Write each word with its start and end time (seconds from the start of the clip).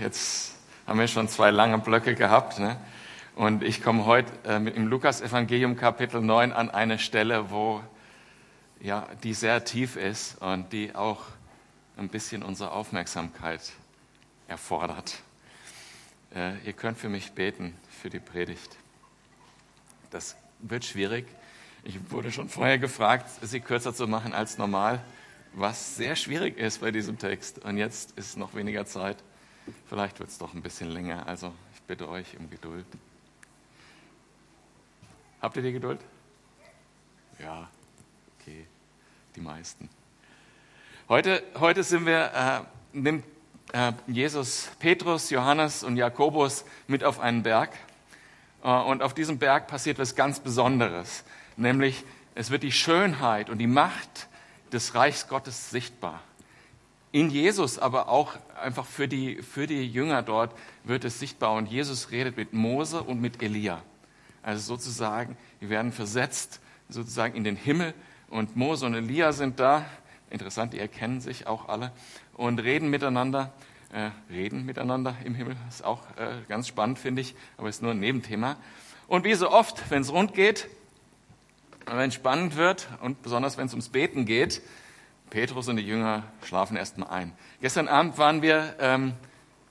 jetzt 0.00 0.54
haben 0.86 0.98
wir 0.98 1.08
schon 1.08 1.28
zwei 1.28 1.50
lange 1.50 1.78
Blöcke 1.78 2.14
gehabt. 2.14 2.58
Ne? 2.58 2.76
Und 3.34 3.62
ich 3.62 3.82
komme 3.82 4.04
heute 4.04 4.32
äh, 4.44 4.56
im 4.56 4.88
Lukas-Evangelium 4.88 5.76
Kapitel 5.76 6.20
9 6.20 6.52
an 6.52 6.70
eine 6.70 6.98
Stelle, 6.98 7.50
wo, 7.50 7.80
ja, 8.80 9.06
die 9.22 9.34
sehr 9.34 9.64
tief 9.64 9.96
ist 9.96 10.40
und 10.42 10.72
die 10.72 10.94
auch 10.94 11.22
ein 11.96 12.08
bisschen 12.08 12.42
unsere 12.42 12.72
Aufmerksamkeit 12.72 13.72
erfordert. 14.48 15.18
Äh, 16.34 16.58
ihr 16.64 16.72
könnt 16.72 16.98
für 16.98 17.08
mich 17.08 17.32
beten, 17.32 17.76
für 17.90 18.10
die 18.10 18.20
Predigt. 18.20 18.76
Das 20.10 20.36
wird 20.60 20.84
schwierig. 20.84 21.26
Ich 21.84 22.10
wurde 22.10 22.30
schon 22.30 22.48
vorher 22.48 22.78
gefragt, 22.78 23.28
sie 23.42 23.60
kürzer 23.60 23.94
zu 23.94 24.06
machen 24.06 24.34
als 24.34 24.58
normal, 24.58 25.02
was 25.54 25.96
sehr 25.96 26.16
schwierig 26.16 26.58
ist 26.58 26.80
bei 26.80 26.90
diesem 26.90 27.18
Text. 27.18 27.58
Und 27.58 27.76
jetzt 27.76 28.12
ist 28.12 28.36
noch 28.36 28.54
weniger 28.54 28.86
Zeit. 28.86 29.16
Vielleicht 29.88 30.18
wird 30.18 30.30
es 30.30 30.38
doch 30.38 30.54
ein 30.54 30.62
bisschen 30.62 30.90
länger. 30.90 31.26
Also 31.26 31.52
ich 31.74 31.82
bitte 31.82 32.08
euch 32.08 32.36
um 32.38 32.50
Geduld. 32.50 32.86
Habt 35.40 35.56
ihr 35.56 35.62
die 35.62 35.72
Geduld? 35.72 36.00
Ja, 37.38 37.68
okay, 38.38 38.66
die 39.34 39.40
meisten. 39.40 39.88
Heute, 41.08 41.42
heute 41.58 41.82
sind 41.82 42.06
wir, 42.06 42.66
äh, 42.94 42.96
nimmt 42.96 43.24
äh, 43.72 43.92
Jesus 44.06 44.70
Petrus, 44.78 45.30
Johannes 45.30 45.82
und 45.82 45.96
Jakobus 45.96 46.64
mit 46.86 47.02
auf 47.04 47.18
einen 47.18 47.42
Berg. 47.42 47.70
Äh, 48.62 48.68
und 48.68 49.02
auf 49.02 49.14
diesem 49.14 49.38
Berg 49.38 49.66
passiert 49.66 49.98
was 49.98 50.14
ganz 50.14 50.40
Besonderes, 50.40 51.24
nämlich 51.56 52.04
es 52.34 52.50
wird 52.50 52.62
die 52.62 52.72
Schönheit 52.72 53.50
und 53.50 53.58
die 53.58 53.66
Macht 53.66 54.28
des 54.72 54.94
Reichs 54.94 55.28
Gottes 55.28 55.70
sichtbar. 55.70 56.22
In 57.12 57.28
Jesus, 57.28 57.78
aber 57.78 58.08
auch 58.08 58.32
einfach 58.60 58.86
für 58.86 59.06
die, 59.06 59.42
für 59.42 59.66
die 59.66 59.86
Jünger 59.86 60.22
dort 60.22 60.50
wird 60.84 61.04
es 61.04 61.18
sichtbar. 61.18 61.52
Und 61.52 61.70
Jesus 61.70 62.10
redet 62.10 62.38
mit 62.38 62.54
Mose 62.54 63.02
und 63.02 63.20
mit 63.20 63.42
Elia. 63.42 63.82
Also 64.42 64.76
sozusagen, 64.76 65.36
die 65.60 65.68
werden 65.68 65.92
versetzt 65.92 66.60
sozusagen 66.88 67.36
in 67.36 67.44
den 67.44 67.56
Himmel. 67.56 67.92
Und 68.30 68.56
Mose 68.56 68.86
und 68.86 68.94
Elia 68.94 69.32
sind 69.32 69.60
da. 69.60 69.84
Interessant, 70.30 70.72
die 70.72 70.78
erkennen 70.78 71.20
sich 71.20 71.46
auch 71.46 71.68
alle 71.68 71.92
und 72.32 72.58
reden 72.58 72.88
miteinander. 72.88 73.52
Äh, 73.92 74.10
reden 74.32 74.64
miteinander 74.64 75.14
im 75.22 75.34
Himmel 75.34 75.54
ist 75.68 75.84
auch 75.84 76.00
äh, 76.16 76.36
ganz 76.48 76.66
spannend, 76.66 76.98
finde 76.98 77.20
ich, 77.20 77.34
aber 77.58 77.68
ist 77.68 77.82
nur 77.82 77.90
ein 77.90 78.00
Nebenthema. 78.00 78.56
Und 79.06 79.24
wie 79.24 79.34
so 79.34 79.50
oft, 79.50 79.90
wenn 79.90 80.00
es 80.00 80.10
rund 80.10 80.32
geht, 80.32 80.66
wenn 81.84 82.08
es 82.08 82.14
spannend 82.14 82.56
wird 82.56 82.88
und 83.02 83.20
besonders 83.20 83.58
wenn 83.58 83.66
es 83.66 83.74
ums 83.74 83.90
Beten 83.90 84.24
geht, 84.24 84.62
Petrus 85.32 85.66
und 85.66 85.76
die 85.76 85.86
Jünger 85.86 86.24
schlafen 86.44 86.76
erstmal 86.76 87.08
ein. 87.08 87.32
Gestern 87.62 87.88
Abend 87.88 88.18
waren 88.18 88.42
wir, 88.42 88.74
ähm, 88.78 89.14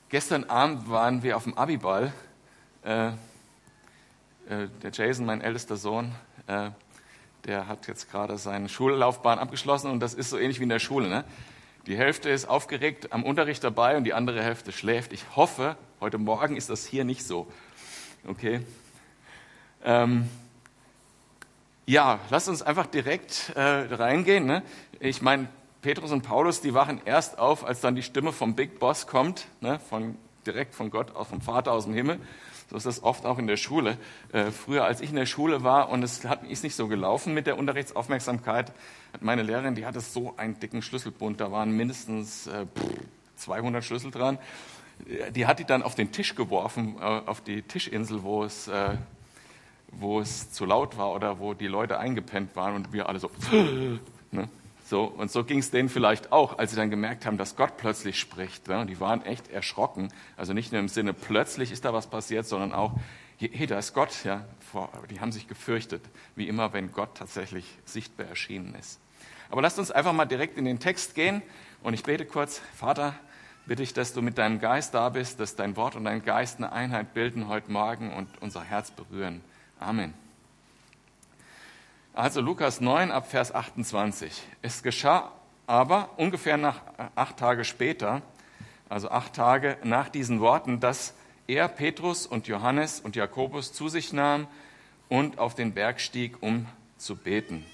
gestern 0.09 0.45
Abend 0.45 0.89
waren 0.89 1.21
wir 1.21 1.37
auf 1.37 1.43
dem 1.43 1.55
Abiball. 1.55 2.11
Äh, 2.83 3.09
äh, 3.09 3.11
der 4.81 4.91
Jason, 4.91 5.23
mein 5.27 5.39
ältester 5.39 5.77
Sohn, 5.77 6.15
äh, 6.47 6.71
der 7.45 7.67
hat 7.67 7.87
jetzt 7.87 8.09
gerade 8.09 8.39
seine 8.39 8.69
Schullaufbahn 8.69 9.37
abgeschlossen 9.37 9.91
und 9.91 9.99
das 9.99 10.15
ist 10.15 10.31
so 10.31 10.39
ähnlich 10.39 10.57
wie 10.57 10.63
in 10.63 10.69
der 10.69 10.79
Schule. 10.79 11.07
Ne? 11.09 11.25
Die 11.85 11.95
Hälfte 11.95 12.31
ist 12.31 12.45
aufgeregt 12.45 13.13
am 13.13 13.23
Unterricht 13.23 13.63
dabei 13.63 13.97
und 13.97 14.03
die 14.05 14.15
andere 14.15 14.41
Hälfte 14.41 14.71
schläft. 14.71 15.13
Ich 15.13 15.35
hoffe, 15.35 15.77
heute 15.99 16.17
Morgen 16.17 16.57
ist 16.57 16.71
das 16.71 16.87
hier 16.87 17.03
nicht 17.03 17.23
so. 17.23 17.45
Okay? 18.25 18.65
Ähm, 19.83 20.27
ja, 21.91 22.19
lass 22.29 22.47
uns 22.47 22.61
einfach 22.61 22.87
direkt 22.87 23.51
äh, 23.53 23.59
reingehen. 23.59 24.45
Ne? 24.45 24.63
Ich 25.01 25.21
meine, 25.21 25.49
Petrus 25.81 26.13
und 26.13 26.21
Paulus, 26.21 26.61
die 26.61 26.73
wachen 26.73 27.01
erst 27.03 27.37
auf, 27.37 27.65
als 27.65 27.81
dann 27.81 27.95
die 27.95 28.01
Stimme 28.01 28.31
vom 28.31 28.55
Big 28.55 28.79
Boss 28.79 29.07
kommt, 29.07 29.47
ne? 29.59 29.77
von, 29.89 30.15
direkt 30.45 30.73
von 30.73 30.89
Gott, 30.89 31.11
vom 31.27 31.41
Vater 31.41 31.73
aus 31.73 31.83
dem 31.83 31.93
Himmel. 31.93 32.19
So 32.69 32.77
ist 32.77 32.85
das 32.85 33.03
oft 33.03 33.25
auch 33.25 33.37
in 33.37 33.47
der 33.47 33.57
Schule. 33.57 33.97
Äh, 34.31 34.51
früher, 34.51 34.85
als 34.85 35.01
ich 35.01 35.09
in 35.09 35.17
der 35.17 35.25
Schule 35.25 35.65
war 35.65 35.89
und 35.89 36.01
es 36.01 36.23
hat, 36.23 36.45
ist 36.45 36.63
nicht 36.63 36.77
so 36.77 36.87
gelaufen 36.87 37.33
mit 37.33 37.45
der 37.45 37.59
Unterrichtsaufmerksamkeit, 37.59 38.71
hat 39.11 39.21
meine 39.21 39.43
Lehrerin, 39.43 39.75
die 39.75 39.85
hatte 39.85 39.99
so 39.99 40.33
einen 40.37 40.57
dicken 40.61 40.81
Schlüsselbund, 40.81 41.41
da 41.41 41.51
waren 41.51 41.71
mindestens 41.71 42.47
äh, 42.47 42.67
200 43.35 43.83
Schlüssel 43.83 44.11
dran. 44.11 44.37
Die 45.35 45.45
hat 45.45 45.59
die 45.59 45.65
dann 45.65 45.83
auf 45.83 45.95
den 45.95 46.13
Tisch 46.13 46.35
geworfen, 46.35 46.95
äh, 47.01 47.03
auf 47.03 47.41
die 47.41 47.63
Tischinsel, 47.63 48.23
wo 48.23 48.45
es 48.45 48.69
äh, 48.69 48.95
wo 49.91 50.19
es 50.19 50.51
zu 50.51 50.65
laut 50.65 50.97
war 50.97 51.13
oder 51.13 51.39
wo 51.39 51.53
die 51.53 51.67
Leute 51.67 51.99
eingepennt 51.99 52.55
waren 52.55 52.75
und 52.75 52.93
wir 52.93 53.09
alle 53.09 53.19
so. 53.19 53.31
Ne? 54.33 54.47
so 54.85 55.03
und 55.03 55.29
so 55.29 55.43
ging 55.43 55.59
es 55.59 55.71
denen 55.71 55.89
vielleicht 55.89 56.31
auch, 56.31 56.57
als 56.57 56.71
sie 56.71 56.77
dann 56.77 56.89
gemerkt 56.89 57.25
haben, 57.25 57.37
dass 57.37 57.57
Gott 57.57 57.75
plötzlich 57.75 58.17
spricht. 58.17 58.69
Ne? 58.69 58.79
Und 58.79 58.89
die 58.89 59.01
waren 59.01 59.25
echt 59.25 59.51
erschrocken. 59.51 60.07
Also 60.37 60.53
nicht 60.53 60.71
nur 60.71 60.79
im 60.79 60.87
Sinne, 60.87 61.13
plötzlich 61.13 61.69
ist 61.69 61.83
da 61.83 61.93
was 61.93 62.07
passiert, 62.07 62.45
sondern 62.45 62.71
auch, 62.71 62.93
hey, 63.37 63.67
da 63.67 63.77
ist 63.77 63.93
Gott. 63.93 64.23
Ja? 64.23 64.45
Die 65.09 65.19
haben 65.19 65.33
sich 65.33 65.49
gefürchtet, 65.49 66.01
wie 66.37 66.47
immer, 66.47 66.71
wenn 66.71 66.93
Gott 66.93 67.15
tatsächlich 67.15 67.65
sichtbar 67.83 68.27
erschienen 68.27 68.73
ist. 68.75 69.01
Aber 69.49 69.61
lasst 69.61 69.79
uns 69.79 69.91
einfach 69.91 70.13
mal 70.13 70.25
direkt 70.25 70.57
in 70.57 70.63
den 70.63 70.79
Text 70.79 71.13
gehen 71.13 71.41
und 71.83 71.93
ich 71.93 72.03
bete 72.03 72.25
kurz, 72.25 72.61
Vater, 72.73 73.15
bitte 73.65 73.83
ich, 73.83 73.93
dass 73.93 74.13
du 74.13 74.21
mit 74.21 74.37
deinem 74.37 74.59
Geist 74.59 74.93
da 74.93 75.09
bist, 75.09 75.39
dass 75.39 75.55
dein 75.55 75.75
Wort 75.75 75.95
und 75.95 76.05
dein 76.05 76.23
Geist 76.23 76.57
eine 76.57 76.71
Einheit 76.71 77.13
bilden 77.13 77.47
heute 77.47 77.71
Morgen 77.71 78.13
und 78.13 78.29
unser 78.41 78.63
Herz 78.63 78.91
berühren. 78.91 79.41
Amen. 79.81 80.13
Also 82.13 82.39
Lukas 82.39 82.81
9 82.81 83.09
ab 83.11 83.31
Vers 83.31 83.53
28. 83.53 84.43
Es 84.61 84.83
geschah 84.83 85.31
aber 85.65 86.09
ungefähr 86.17 86.57
nach 86.57 86.81
äh, 86.99 87.07
acht 87.15 87.37
Tage 87.37 87.65
später, 87.65 88.21
also 88.89 89.09
acht 89.09 89.33
Tage 89.33 89.77
nach 89.83 90.09
diesen 90.09 90.39
Worten, 90.39 90.79
dass 90.79 91.15
er 91.47 91.67
Petrus 91.67 92.27
und 92.27 92.47
Johannes 92.47 92.99
und 92.99 93.15
Jakobus 93.15 93.73
zu 93.73 93.89
sich 93.89 94.13
nahm 94.13 94.45
und 95.09 95.39
auf 95.39 95.55
den 95.55 95.73
Berg 95.73 95.99
stieg, 95.99 96.37
um 96.41 96.67
zu 96.97 97.15
beten. 97.15 97.65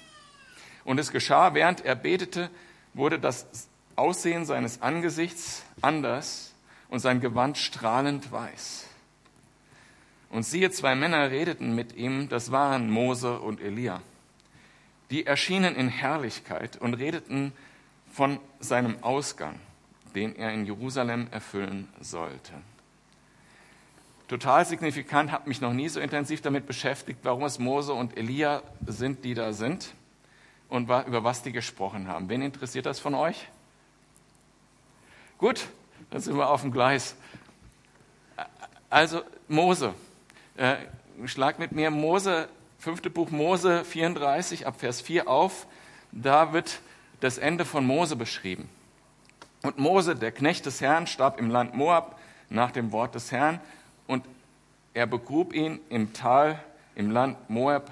Und 0.84 0.98
es 0.98 1.12
geschah, 1.12 1.52
während 1.52 1.84
er 1.84 1.94
betete, 1.94 2.48
wurde 2.94 3.18
das 3.18 3.68
Aussehen 3.96 4.46
seines 4.46 4.80
Angesichts 4.80 5.62
anders 5.82 6.54
und 6.88 7.00
sein 7.00 7.20
Gewand 7.20 7.58
strahlend 7.58 8.32
weiß. 8.32 8.87
Und 10.30 10.42
siehe, 10.42 10.70
zwei 10.70 10.94
Männer 10.94 11.30
redeten 11.30 11.74
mit 11.74 11.96
ihm, 11.96 12.28
das 12.28 12.52
waren 12.52 12.90
Mose 12.90 13.38
und 13.40 13.60
Elia. 13.60 14.02
Die 15.10 15.26
erschienen 15.26 15.74
in 15.74 15.88
Herrlichkeit 15.88 16.76
und 16.76 16.94
redeten 16.94 17.52
von 18.12 18.38
seinem 18.60 19.02
Ausgang, 19.02 19.58
den 20.14 20.36
er 20.36 20.52
in 20.52 20.66
Jerusalem 20.66 21.28
erfüllen 21.30 21.88
sollte. 22.00 22.52
Total 24.28 24.66
signifikant, 24.66 25.32
habe 25.32 25.48
mich 25.48 25.62
noch 25.62 25.72
nie 25.72 25.88
so 25.88 26.00
intensiv 26.00 26.42
damit 26.42 26.66
beschäftigt, 26.66 27.20
warum 27.22 27.44
es 27.44 27.58
Mose 27.58 27.94
und 27.94 28.18
Elia 28.18 28.62
sind, 28.86 29.24
die 29.24 29.32
da 29.32 29.54
sind 29.54 29.94
und 30.68 30.84
über 30.84 31.24
was 31.24 31.42
die 31.42 31.52
gesprochen 31.52 32.08
haben. 32.08 32.28
Wen 32.28 32.42
interessiert 32.42 32.84
das 32.84 33.00
von 33.00 33.14
euch? 33.14 33.48
Gut, 35.38 35.68
dann 36.10 36.20
sind 36.20 36.36
wir 36.36 36.50
auf 36.50 36.60
dem 36.60 36.72
Gleis. 36.72 37.16
Also 38.90 39.22
Mose, 39.48 39.94
äh, 40.58 40.76
schlag 41.26 41.58
mit 41.58 41.72
mir 41.72 41.90
Mose, 41.90 42.48
fünfte 42.78 43.10
Buch 43.10 43.30
Mose 43.30 43.84
34 43.84 44.66
ab 44.66 44.74
Vers 44.78 45.00
4 45.00 45.28
auf. 45.28 45.66
Da 46.12 46.52
wird 46.52 46.80
das 47.20 47.38
Ende 47.38 47.64
von 47.64 47.86
Mose 47.86 48.16
beschrieben. 48.16 48.68
Und 49.62 49.78
Mose, 49.78 50.14
der 50.14 50.32
Knecht 50.32 50.66
des 50.66 50.80
Herrn, 50.80 51.06
starb 51.06 51.38
im 51.38 51.50
Land 51.50 51.74
Moab 51.74 52.18
nach 52.48 52.70
dem 52.70 52.92
Wort 52.92 53.14
des 53.14 53.32
Herrn 53.32 53.60
und 54.06 54.24
er 54.94 55.06
begrub 55.06 55.52
ihn 55.52 55.80
im 55.90 56.12
Tal 56.12 56.62
im 56.94 57.10
Land 57.10 57.36
Moab, 57.48 57.90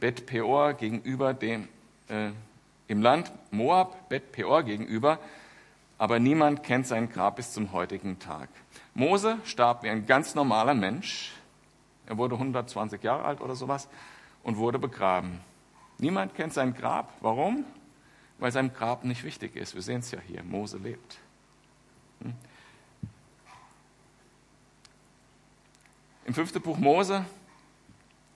Bet 0.00 0.26
Peor 0.26 0.74
gegenüber 0.74 1.32
dem 1.32 1.68
äh, 2.08 2.30
im 2.88 3.00
Land 3.00 3.30
Moab, 3.50 4.08
Bet 4.08 4.32
Peor 4.32 4.62
gegenüber, 4.64 5.18
aber 5.98 6.18
niemand 6.18 6.62
kennt 6.62 6.86
sein 6.86 7.10
Grab 7.10 7.36
bis 7.36 7.52
zum 7.52 7.72
heutigen 7.72 8.18
Tag. 8.18 8.48
Mose 8.94 9.38
starb 9.44 9.82
wie 9.82 9.88
ein 9.88 10.04
ganz 10.06 10.34
normaler 10.34 10.74
Mensch, 10.74 11.32
er 12.12 12.18
wurde 12.18 12.34
120 12.34 13.02
Jahre 13.02 13.24
alt 13.24 13.40
oder 13.40 13.54
sowas 13.54 13.88
und 14.42 14.58
wurde 14.58 14.78
begraben. 14.78 15.40
Niemand 15.96 16.34
kennt 16.34 16.52
sein 16.52 16.74
Grab. 16.74 17.10
Warum? 17.22 17.64
Weil 18.38 18.52
sein 18.52 18.74
Grab 18.74 19.04
nicht 19.04 19.24
wichtig 19.24 19.56
ist. 19.56 19.74
Wir 19.74 19.80
sehen 19.80 20.00
es 20.00 20.10
ja 20.10 20.18
hier. 20.20 20.42
Mose 20.42 20.76
lebt. 20.76 21.16
Hm? 22.20 22.34
Im 26.26 26.34
fünften 26.34 26.60
Buch 26.60 26.76
Mose, 26.76 27.24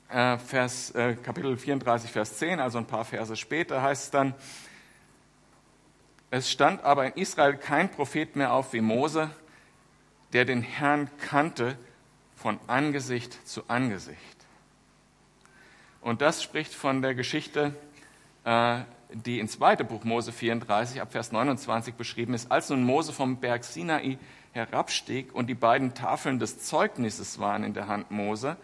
äh, 0.09 0.39
Vers, 0.39 0.93
äh, 0.93 1.15
Kapitel 1.15 1.59
34, 1.59 2.11
Vers 2.11 2.39
10, 2.39 2.61
also 2.61 2.79
ein 2.79 2.87
paar 2.87 3.05
Verse 3.05 3.37
später, 3.37 3.83
heißt 3.83 4.05
es 4.05 4.11
dann, 4.11 4.35
es 6.31 6.51
stand 6.51 6.83
aber 6.83 7.05
in 7.09 7.13
Israel 7.13 7.59
kein 7.59 7.91
Prophet 7.91 8.37
mehr 8.37 8.55
auf 8.55 8.73
wie 8.73 8.81
Mose, 8.81 9.31
der 10.33 10.47
den 10.47 10.63
Herrn 10.63 11.11
kannte 11.19 11.77
von 12.47 12.61
Angesicht 12.69 13.45
zu 13.49 13.65
Angesicht. 13.67 14.21
Und 16.01 16.23
das 16.23 16.45
spricht 16.45 16.73
von 16.73 17.03
der 17.03 17.17
Geschichte, 17.17 17.75
äh, 18.45 18.83
die 19.13 19.41
in 19.41 19.49
2. 19.49 19.79
Buch 19.79 20.05
Mose 20.05 20.31
34 20.31 21.01
ab 21.01 21.11
Vers 21.11 21.33
29 21.33 21.95
beschrieben 21.95 22.35
ist. 22.35 22.53
Als 22.53 22.71
nun 22.71 22.85
Mose 22.85 23.13
vom 23.13 23.39
Berg 23.39 23.65
Sinai 23.65 24.17
herabstieg 24.53 25.35
und 25.35 25.49
die 25.49 25.57
beiden 25.57 25.95
Tafeln 25.95 26.39
des 26.39 26.63
Zeugnisses 26.63 27.41
waren 27.41 27.65
in 27.65 27.75
der 27.75 27.89
Hand 27.89 28.13
Mose, 28.13 28.57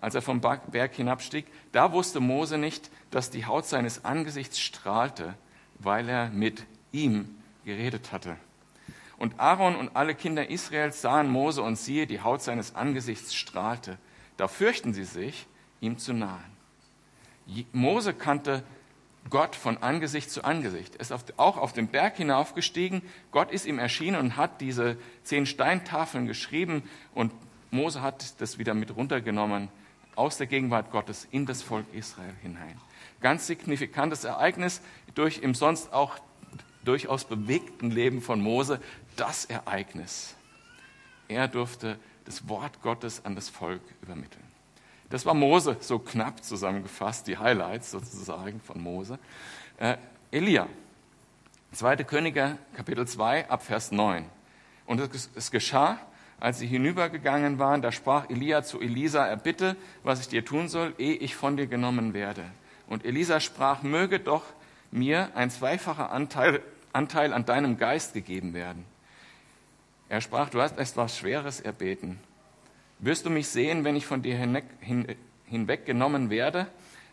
als 0.00 0.16
er 0.16 0.22
vom 0.22 0.40
Berg 0.40 0.94
hinabstieg, 0.96 1.46
da 1.70 1.92
wusste 1.92 2.18
Mose 2.18 2.58
nicht, 2.58 2.90
dass 3.12 3.30
die 3.30 3.46
Haut 3.46 3.64
seines 3.64 4.04
Angesichts 4.04 4.58
strahlte, 4.58 5.34
weil 5.78 6.08
er 6.08 6.30
mit 6.30 6.66
ihm 6.90 7.36
geredet 7.64 8.10
hatte. 8.10 8.36
Und 9.16 9.38
Aaron 9.38 9.76
und 9.76 9.96
alle 9.96 10.14
Kinder 10.14 10.50
Israels 10.50 11.00
sahen 11.00 11.30
Mose 11.30 11.62
und 11.62 11.76
siehe, 11.76 12.06
die 12.06 12.20
Haut 12.20 12.42
seines 12.42 12.74
Angesichts 12.74 13.34
strahlte. 13.34 13.98
Da 14.36 14.48
fürchten 14.48 14.92
sie 14.92 15.04
sich, 15.04 15.46
ihm 15.80 15.98
zu 15.98 16.12
nahen. 16.12 16.54
Mose 17.72 18.14
kannte 18.14 18.64
Gott 19.30 19.56
von 19.56 19.78
Angesicht 19.78 20.30
zu 20.30 20.44
Angesicht. 20.44 20.96
Er 20.96 21.00
ist 21.00 21.38
auch 21.38 21.56
auf 21.56 21.72
den 21.72 21.88
Berg 21.88 22.16
hinaufgestiegen. 22.16 23.02
Gott 23.30 23.50
ist 23.52 23.66
ihm 23.66 23.78
erschienen 23.78 24.18
und 24.18 24.36
hat 24.36 24.60
diese 24.60 24.96
zehn 25.22 25.46
Steintafeln 25.46 26.26
geschrieben 26.26 26.82
und 27.14 27.32
Mose 27.70 28.02
hat 28.02 28.40
das 28.40 28.58
wieder 28.58 28.74
mit 28.74 28.94
runtergenommen 28.94 29.68
aus 30.14 30.36
der 30.36 30.46
Gegenwart 30.46 30.92
Gottes 30.92 31.26
in 31.30 31.44
das 31.44 31.62
Volk 31.62 31.86
Israel 31.92 32.34
hinein. 32.40 32.80
Ganz 33.20 33.46
signifikantes 33.46 34.24
Ereignis 34.24 34.80
durch 35.14 35.38
im 35.38 35.54
sonst 35.54 35.92
auch 35.92 36.18
durchaus 36.84 37.24
bewegten 37.24 37.90
Leben 37.90 38.20
von 38.20 38.40
Mose, 38.40 38.80
das 39.16 39.44
Ereignis. 39.44 40.34
Er 41.28 41.48
durfte 41.48 41.98
das 42.24 42.48
Wort 42.48 42.82
Gottes 42.82 43.24
an 43.24 43.34
das 43.34 43.48
Volk 43.48 43.82
übermitteln. 44.02 44.44
Das 45.10 45.26
war 45.26 45.34
Mose, 45.34 45.76
so 45.80 45.98
knapp 45.98 46.42
zusammengefasst, 46.42 47.26
die 47.26 47.38
Highlights 47.38 47.90
sozusagen 47.90 48.60
von 48.60 48.82
Mose. 48.82 49.18
Äh, 49.78 49.96
Elia, 50.30 50.66
2. 51.72 51.96
Könige, 52.04 52.58
Kapitel 52.74 53.06
2, 53.06 53.50
ab 53.50 53.62
Vers 53.62 53.92
9. 53.92 54.26
Und 54.86 55.00
es, 55.00 55.30
es 55.34 55.50
geschah, 55.50 55.98
als 56.40 56.58
sie 56.58 56.66
hinübergegangen 56.66 57.58
waren, 57.58 57.82
da 57.82 57.92
sprach 57.92 58.28
Elia 58.28 58.62
zu 58.62 58.80
Elisa, 58.80 59.26
erbitte, 59.26 59.76
was 60.02 60.20
ich 60.20 60.28
dir 60.28 60.44
tun 60.44 60.68
soll, 60.68 60.94
ehe 60.98 61.14
ich 61.14 61.36
von 61.36 61.56
dir 61.56 61.66
genommen 61.66 62.12
werde. 62.12 62.44
Und 62.86 63.04
Elisa 63.04 63.40
sprach, 63.40 63.82
möge 63.82 64.20
doch 64.20 64.42
mir 64.90 65.30
ein 65.34 65.50
zweifacher 65.50 66.12
Anteil, 66.12 66.62
Anteil 66.94 67.32
an 67.32 67.44
deinem 67.44 67.76
Geist 67.76 68.14
gegeben 68.14 68.54
werden. 68.54 68.84
Er 70.08 70.20
sprach, 70.20 70.50
du 70.50 70.60
hast 70.60 70.78
etwas 70.78 71.18
Schweres 71.18 71.60
erbeten. 71.60 72.18
Wirst 72.98 73.26
du 73.26 73.30
mich 73.30 73.48
sehen, 73.48 73.84
wenn 73.84 73.96
ich 73.96 74.06
von 74.06 74.22
dir 74.22 74.36
hinweg, 74.36 74.64
hin, 74.80 75.06
hinweggenommen 75.46 76.30
werde, 76.30 76.66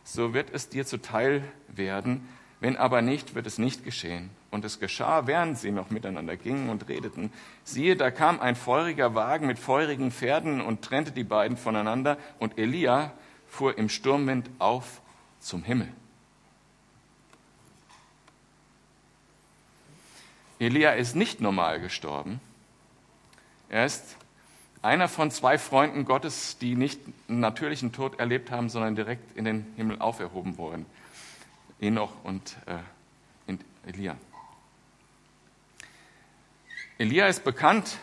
so 0.03 0.33
wird 0.33 0.49
es 0.53 0.69
dir 0.69 0.85
zuteil 0.85 1.43
werden, 1.67 2.27
wenn 2.59 2.77
aber 2.77 3.01
nicht, 3.01 3.33
wird 3.33 3.47
es 3.47 3.57
nicht 3.57 3.83
geschehen. 3.83 4.29
Und 4.51 4.65
es 4.65 4.79
geschah, 4.79 5.25
während 5.25 5.57
sie 5.57 5.71
noch 5.71 5.89
miteinander 5.89 6.37
gingen 6.37 6.69
und 6.69 6.87
redeten. 6.87 7.31
Siehe, 7.63 7.95
da 7.95 8.11
kam 8.11 8.39
ein 8.39 8.55
feuriger 8.55 9.15
Wagen 9.15 9.47
mit 9.47 9.57
feurigen 9.57 10.11
Pferden 10.11 10.61
und 10.61 10.83
trennte 10.83 11.11
die 11.11 11.23
beiden 11.23 11.57
voneinander, 11.57 12.17
und 12.37 12.59
Elia 12.59 13.13
fuhr 13.47 13.77
im 13.77 13.89
Sturmwind 13.89 14.49
auf 14.59 15.01
zum 15.39 15.63
Himmel. 15.63 15.89
Elia 20.61 20.91
ist 20.91 21.15
nicht 21.15 21.41
normal 21.41 21.79
gestorben. 21.79 22.39
Er 23.69 23.85
ist 23.85 24.15
einer 24.83 25.07
von 25.07 25.31
zwei 25.31 25.57
Freunden 25.57 26.05
Gottes, 26.05 26.59
die 26.59 26.75
nicht 26.75 26.99
einen 27.27 27.39
natürlichen 27.39 27.93
Tod 27.93 28.19
erlebt 28.19 28.51
haben, 28.51 28.69
sondern 28.69 28.95
direkt 28.95 29.35
in 29.35 29.45
den 29.45 29.65
Himmel 29.75 29.99
auferhoben 29.99 30.59
wurden. 30.59 30.85
Enoch 31.79 32.13
und 32.23 32.55
äh, 32.67 32.77
Elia. 33.87 34.15
Elia 36.99 37.25
ist 37.25 37.43
bekannt 37.43 37.97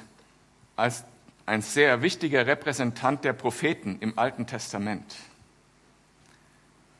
als 0.74 1.04
ein 1.46 1.62
sehr 1.62 2.02
wichtiger 2.02 2.46
Repräsentant 2.46 3.24
der 3.24 3.34
Propheten 3.34 3.98
im 4.00 4.18
Alten 4.18 4.48
Testament. 4.48 5.14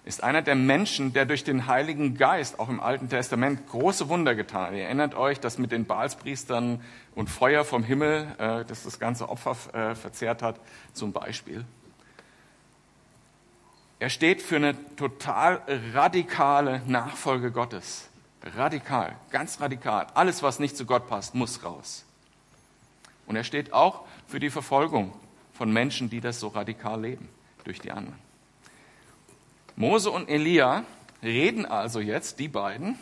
Ist 0.08 0.24
einer 0.24 0.40
der 0.40 0.54
Menschen, 0.54 1.12
der 1.12 1.26
durch 1.26 1.44
den 1.44 1.66
Heiligen 1.66 2.16
Geist 2.16 2.58
auch 2.58 2.70
im 2.70 2.80
Alten 2.80 3.10
Testament 3.10 3.68
große 3.68 4.08
Wunder 4.08 4.34
getan 4.34 4.68
hat. 4.68 4.72
Ihr 4.72 4.84
erinnert 4.84 5.14
euch, 5.14 5.38
dass 5.38 5.58
mit 5.58 5.70
den 5.70 5.84
Baalspriestern 5.84 6.80
und 7.14 7.28
Feuer 7.28 7.62
vom 7.62 7.82
Himmel, 7.82 8.26
äh, 8.38 8.64
das 8.64 8.84
das 8.84 8.98
ganze 8.98 9.28
Opfer 9.28 9.54
äh, 9.74 9.94
verzehrt 9.94 10.40
hat, 10.40 10.60
zum 10.94 11.12
Beispiel. 11.12 11.62
Er 13.98 14.08
steht 14.08 14.40
für 14.40 14.56
eine 14.56 14.74
total 14.96 15.60
radikale 15.92 16.80
Nachfolge 16.86 17.52
Gottes. 17.52 18.08
Radikal, 18.56 19.14
ganz 19.30 19.60
radikal. 19.60 20.06
Alles, 20.14 20.42
was 20.42 20.58
nicht 20.58 20.74
zu 20.74 20.86
Gott 20.86 21.06
passt, 21.06 21.34
muss 21.34 21.62
raus. 21.62 22.06
Und 23.26 23.36
er 23.36 23.44
steht 23.44 23.74
auch 23.74 24.06
für 24.26 24.40
die 24.40 24.48
Verfolgung 24.48 25.12
von 25.52 25.70
Menschen, 25.70 26.08
die 26.08 26.22
das 26.22 26.40
so 26.40 26.48
radikal 26.48 26.98
leben, 26.98 27.28
durch 27.64 27.78
die 27.78 27.92
anderen. 27.92 28.27
Mose 29.78 30.10
und 30.10 30.28
Elia 30.28 30.84
reden 31.22 31.64
also 31.64 32.00
jetzt, 32.00 32.40
die 32.40 32.48
beiden, 32.48 32.98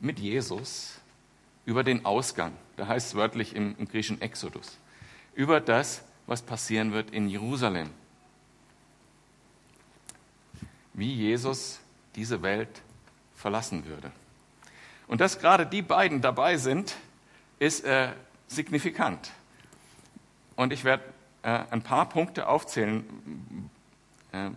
mit 0.00 0.18
Jesus 0.18 0.98
über 1.66 1.84
den 1.84 2.06
Ausgang. 2.06 2.52
Da 2.78 2.86
heißt 2.86 3.08
es 3.08 3.14
wörtlich 3.14 3.54
im, 3.54 3.76
im 3.78 3.86
griechischen 3.86 4.22
Exodus. 4.22 4.78
Über 5.34 5.60
das, 5.60 6.02
was 6.26 6.40
passieren 6.40 6.92
wird 6.92 7.10
in 7.10 7.28
Jerusalem 7.28 7.90
wie 10.94 11.12
Jesus 11.12 11.78
diese 12.14 12.40
Welt 12.42 12.82
verlassen 13.36 13.84
würde. 13.84 14.10
Und 15.08 15.20
dass 15.20 15.40
gerade 15.40 15.66
die 15.66 15.82
beiden 15.82 16.22
dabei 16.22 16.56
sind, 16.56 16.96
ist 17.58 17.84
äh, 17.84 18.12
signifikant. 18.48 19.30
Und 20.56 20.72
ich 20.72 20.84
werde 20.84 21.04
äh, 21.42 21.60
ein 21.70 21.82
paar 21.82 22.08
Punkte 22.08 22.48
aufzählen, 22.48 23.70
äh, 24.32 24.50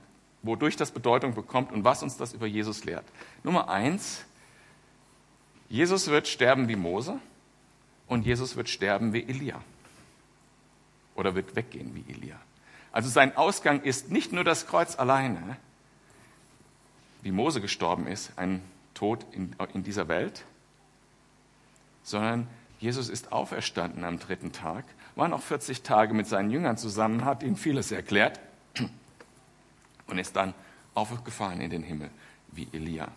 wodurch 0.44 0.76
das 0.76 0.92
Bedeutung 0.92 1.34
bekommt 1.34 1.72
und 1.72 1.84
was 1.84 2.04
uns 2.04 2.18
das 2.18 2.34
über 2.34 2.46
Jesus 2.46 2.84
lehrt. 2.84 3.06
Nummer 3.44 3.70
eins, 3.70 4.26
Jesus 5.70 6.08
wird 6.08 6.28
sterben 6.28 6.68
wie 6.68 6.76
Mose 6.76 7.18
und 8.08 8.26
Jesus 8.26 8.56
wird 8.56 8.70
sterben 8.70 9.14
wie 9.14 9.24
Elia. 9.24 9.62
Oder 11.16 11.34
wird 11.34 11.56
weggehen 11.56 11.96
wie 11.96 12.12
Elia. 12.12 12.40
Also 12.92 13.10
sein 13.10 13.36
Ausgang 13.36 13.82
ist 13.82 14.12
nicht 14.12 14.34
nur 14.34 14.44
das 14.44 14.68
Kreuz 14.68 15.00
alleine, 15.00 15.58
wie 17.22 17.32
Mose 17.32 17.62
gestorben 17.62 18.06
ist, 18.06 18.38
ein 18.38 18.62
Tod 18.94 19.26
in, 19.32 19.56
in 19.74 19.84
dieser 19.84 20.10
Welt, 20.10 20.44
sondern 22.04 22.48
Jesus 22.80 23.08
ist 23.08 23.32
auferstanden 23.32 24.04
am 24.04 24.20
dritten 24.20 24.52
Tag, 24.52 24.84
war 25.16 25.30
noch 25.30 25.42
40 25.42 25.84
Tage 25.84 26.14
mit 26.14 26.28
seinen 26.28 26.52
Jüngern 26.52 26.78
zusammen, 26.78 27.24
hat 27.24 27.42
ihnen 27.44 27.56
vieles 27.56 27.92
erklärt 27.94 28.40
und 30.08 30.18
ist 30.18 30.36
dann 30.36 30.54
aufgefahren 30.94 31.62
in 31.62 31.70
den 31.70 31.84
Himmel 31.84 32.10
wie 32.52 32.68
Elia. 32.72 33.10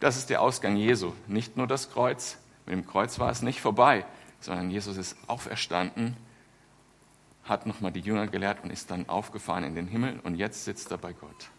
Das 0.00 0.16
ist 0.16 0.30
der 0.30 0.42
Ausgang 0.42 0.76
Jesu, 0.76 1.12
nicht 1.26 1.56
nur 1.56 1.66
das 1.66 1.90
Kreuz. 1.90 2.38
Mit 2.66 2.74
dem 2.74 2.86
Kreuz 2.86 3.18
war 3.18 3.30
es 3.30 3.42
nicht 3.42 3.60
vorbei, 3.60 4.04
sondern 4.40 4.70
Jesus 4.70 4.96
ist 4.96 5.16
auferstanden, 5.26 6.16
hat 7.44 7.66
nochmal 7.66 7.92
die 7.92 8.00
Jünger 8.00 8.26
gelehrt 8.26 8.62
und 8.62 8.70
ist 8.70 8.90
dann 8.90 9.08
aufgefahren 9.08 9.64
in 9.64 9.74
den 9.74 9.86
Himmel 9.86 10.20
und 10.22 10.34
jetzt 10.34 10.64
sitzt 10.64 10.90
er 10.90 10.98
bei 10.98 11.12
Gott. 11.12 11.50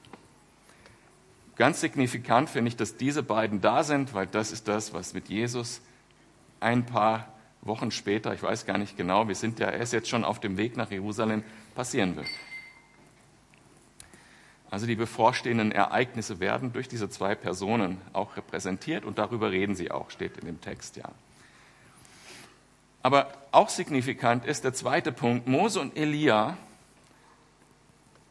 Ganz 1.56 1.82
signifikant 1.82 2.50
finde 2.50 2.70
ich, 2.70 2.75
dass 2.75 2.98
diese 2.98 3.24
beiden 3.24 3.62
da 3.62 3.84
sind, 3.84 4.13
weil 4.13 4.27
das 4.27 4.51
ist 4.51 4.67
das, 4.67 4.94
was 4.94 5.13
mit 5.13 5.29
Jesus 5.29 5.82
ein 6.60 6.86
paar 6.86 7.34
Wochen 7.62 7.89
später, 7.89 8.34
ich 8.34 8.44
weiß 8.44 8.65
gar 8.65 8.77
nicht 8.77 8.96
genau, 8.96 9.27
wir 9.27 9.36
sind 9.36 9.60
ja, 9.60 9.67
er 9.67 9.82
ist 9.82 9.94
jetzt 9.94 10.10
schon 10.10 10.24
auf 10.24 10.39
dem 10.39 10.58
Weg 10.58 10.77
nach 10.77 10.91
Jerusalem, 10.91 11.44
passieren 11.74 12.15
wird. 12.15 12.27
Also 14.69 14.86
die 14.86 14.95
bevorstehenden 14.95 15.71
Ereignisse 15.71 16.39
werden 16.39 16.74
durch 16.74 16.88
diese 16.88 17.09
zwei 17.09 17.36
Personen 17.36 18.01
auch 18.13 18.36
repräsentiert 18.36 19.05
und 19.05 19.17
darüber 19.17 19.51
reden 19.51 19.75
sie 19.75 19.91
auch, 19.91 20.09
steht 20.09 20.38
in 20.38 20.45
dem 20.45 20.62
Text, 20.62 20.97
ja. 20.97 21.09
Aber 23.01 23.33
auch 23.51 23.69
signifikant 23.69 24.45
ist 24.45 24.65
der 24.65 24.74
zweite 24.74 25.13
Punkt, 25.13 25.47
Mose 25.47 25.79
und 25.79 25.95
Elia. 25.95 26.57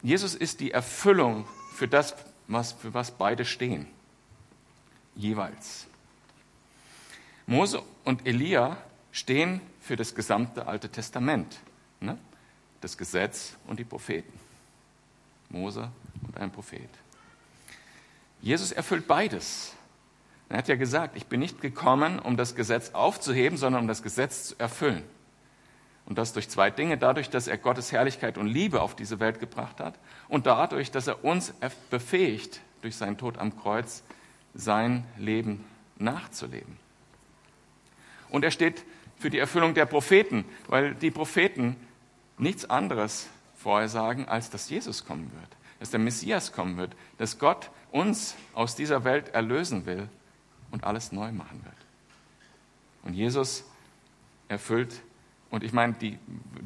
Jesus 0.02 0.35
ist 0.35 0.61
die 0.61 0.71
Erfüllung 0.71 1.47
für 1.73 1.88
das, 1.88 2.14
was, 2.47 2.73
für 2.73 2.93
was 2.93 3.11
beide 3.11 3.47
stehen. 3.47 3.87
Jeweils. 5.14 5.87
Mose 7.47 7.83
und 8.05 8.26
Elia 8.26 8.76
stehen 9.12 9.62
für 9.81 9.97
das 9.97 10.14
gesamte 10.14 10.66
Alte 10.66 10.90
Testament. 10.90 11.59
Ne? 12.00 12.19
Das 12.83 12.99
Gesetz 12.99 13.57
und 13.66 13.78
die 13.78 13.85
Propheten. 13.85 14.38
Mose 15.49 15.90
ein 16.37 16.50
Prophet. 16.50 16.88
Jesus 18.40 18.73
erfüllt 18.73 19.07
beides. 19.07 19.73
Er 20.49 20.59
hat 20.59 20.69
ja 20.69 20.76
gesagt, 20.76 21.16
ich 21.16 21.26
bin 21.26 21.40
nicht 21.40 21.61
gekommen, 21.61 22.19
um 22.19 22.37
das 22.37 22.55
Gesetz 22.55 22.90
aufzuheben, 22.90 23.59
sondern 23.59 23.83
um 23.83 23.88
das 23.88 24.02
Gesetz 24.02 24.49
zu 24.49 24.55
erfüllen. 24.59 25.02
Und 26.05 26.19
das 26.19 26.33
durch 26.33 26.49
zwei 26.49 26.71
Dinge. 26.71 26.99
Dadurch, 26.99 27.31
dass 27.31 27.49
er 27.49 27.59
Gottes 27.59 27.90
Herrlichkeit 27.90 28.38
und 28.38 28.47
Liebe 28.47 28.81
auf 28.81 28.95
diese 28.95 29.19
Welt 29.19 29.40
gebracht 29.40 29.81
hat 29.81 29.99
und 30.28 30.47
dadurch, 30.47 30.93
dass 30.93 31.09
er 31.09 31.25
uns 31.25 31.52
befähigt, 31.90 32.61
durch 32.83 32.95
seinen 32.95 33.19
Tod 33.19 33.38
am 33.38 33.59
Kreuz 33.59 34.05
sein 34.55 35.05
Leben 35.19 35.64
nachzuleben. 35.97 36.76
Und 38.28 38.45
er 38.45 38.52
steht 38.52 38.85
für 39.19 39.31
die 39.31 39.38
Erfüllung 39.38 39.75
der 39.75 39.87
Propheten, 39.87 40.45
weil 40.69 40.95
die 40.95 41.11
Propheten 41.11 41.76
nichts 42.38 42.69
anderes 42.69 43.28
vorhersagen, 43.57 44.28
als 44.28 44.50
dass 44.50 44.69
Jesus 44.71 45.05
kommen 45.05 45.31
wird, 45.40 45.57
dass 45.78 45.90
der 45.90 46.00
Messias 46.00 46.52
kommen 46.52 46.76
wird, 46.76 46.92
dass 47.18 47.38
Gott 47.38 47.71
uns 47.92 48.35
aus 48.54 48.75
dieser 48.76 49.04
Welt 49.04 49.28
erlösen 49.30 49.87
will 49.87 50.09
und 50.71 50.85
alles 50.85 51.12
neu 51.12 51.33
machen 51.33 51.62
wird. 51.64 51.76
Und 53.02 53.14
Jesus 53.14 53.64
erfüllt 54.49 55.00
und 55.49 55.62
ich 55.62 55.73
meine, 55.73 55.92
die, 55.95 56.18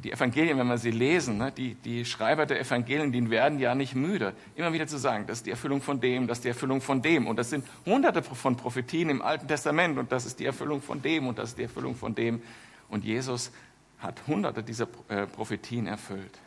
die 0.03 0.11
Evangelien, 0.11 0.59
wenn 0.59 0.67
wir 0.67 0.79
sie 0.79 0.91
lesen, 0.91 1.37
ne, 1.37 1.53
die, 1.53 1.75
die 1.75 2.05
Schreiber 2.05 2.47
der 2.47 2.61
Evangelien, 2.61 3.13
die 3.13 3.29
werden 3.29 3.59
ja 3.59 3.75
nicht 3.75 3.95
müde, 3.95 4.33
immer 4.57 4.73
wieder 4.73 4.87
zu 4.87 4.99
sagen, 4.99 5.27
das 5.27 5.39
ist 5.39 5.47
die 5.47 5.51
Erfüllung 5.51 5.83
von 5.83 6.01
dem, 6.01 6.27
das 6.27 6.39
ist 6.39 6.45
die 6.45 6.49
Erfüllung 6.49 6.81
von 6.81 7.03
dem. 7.03 7.27
Und 7.27 7.37
das 7.37 7.51
sind 7.51 7.65
hunderte 7.85 8.23
von 8.23 8.57
Prophetien 8.57 9.11
im 9.11 9.23
Alten 9.23 9.47
Testament 9.47 9.99
und 9.99 10.11
das 10.11 10.25
ist 10.25 10.41
die 10.41 10.47
Erfüllung 10.47 10.81
von 10.81 11.03
dem 11.03 11.29
und 11.29 11.39
das 11.39 11.51
ist 11.51 11.59
die 11.59 11.65
Erfüllung 11.65 11.95
von 11.95 12.15
dem. 12.15 12.43
Und 12.89 13.05
Jesus 13.05 13.53
hat 13.99 14.27
hunderte 14.27 14.63
dieser 14.63 14.89
äh, 15.09 15.27
Prophetien 15.27 15.87
erfüllt. 15.87 16.39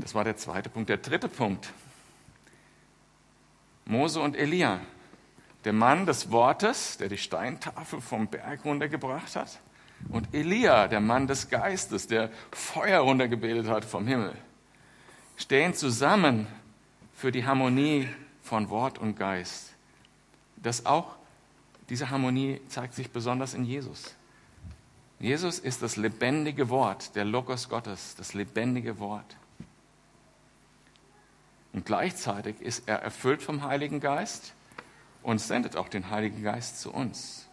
Das 0.00 0.14
war 0.14 0.24
der 0.24 0.36
zweite 0.36 0.68
Punkt. 0.68 0.88
Der 0.88 0.98
dritte 0.98 1.28
Punkt. 1.28 1.72
Mose 3.84 4.20
und 4.20 4.36
Elia 4.36 4.80
der 5.64 5.72
Mann 5.72 6.06
des 6.06 6.30
Wortes, 6.30 6.96
der 6.96 7.08
die 7.08 7.18
Steintafel 7.18 8.00
vom 8.00 8.28
Berg 8.28 8.64
runtergebracht 8.64 9.36
hat, 9.36 9.60
und 10.08 10.34
Elia, 10.34 10.88
der 10.88 11.00
Mann 11.00 11.26
des 11.26 11.50
Geistes, 11.50 12.06
der 12.06 12.30
Feuer 12.52 13.00
runtergebetet 13.00 13.68
hat 13.68 13.84
vom 13.84 14.06
Himmel, 14.06 14.34
stehen 15.36 15.74
zusammen 15.74 16.46
für 17.14 17.30
die 17.30 17.44
Harmonie 17.44 18.08
von 18.42 18.70
Wort 18.70 18.98
und 18.98 19.18
Geist. 19.18 19.74
Das 20.56 20.86
auch, 20.86 21.16
diese 21.90 22.08
Harmonie 22.08 22.62
zeigt 22.68 22.94
sich 22.94 23.10
besonders 23.10 23.52
in 23.52 23.64
Jesus. 23.64 24.14
Jesus 25.18 25.58
ist 25.58 25.82
das 25.82 25.96
lebendige 25.96 26.70
Wort, 26.70 27.14
der 27.14 27.26
Logos 27.26 27.68
Gottes, 27.68 28.14
das 28.16 28.32
lebendige 28.32 28.98
Wort. 29.00 29.36
Und 31.72 31.86
gleichzeitig 31.86 32.60
ist 32.60 32.88
er 32.88 33.02
erfüllt 33.02 33.42
vom 33.42 33.62
Heiligen 33.62 34.00
Geist 34.00 34.54
und 35.22 35.40
sendet 35.40 35.76
auch 35.76 35.88
den 35.88 36.10
Heiligen 36.10 36.42
Geist 36.42 36.80
zu 36.80 36.92
uns. 36.92 37.46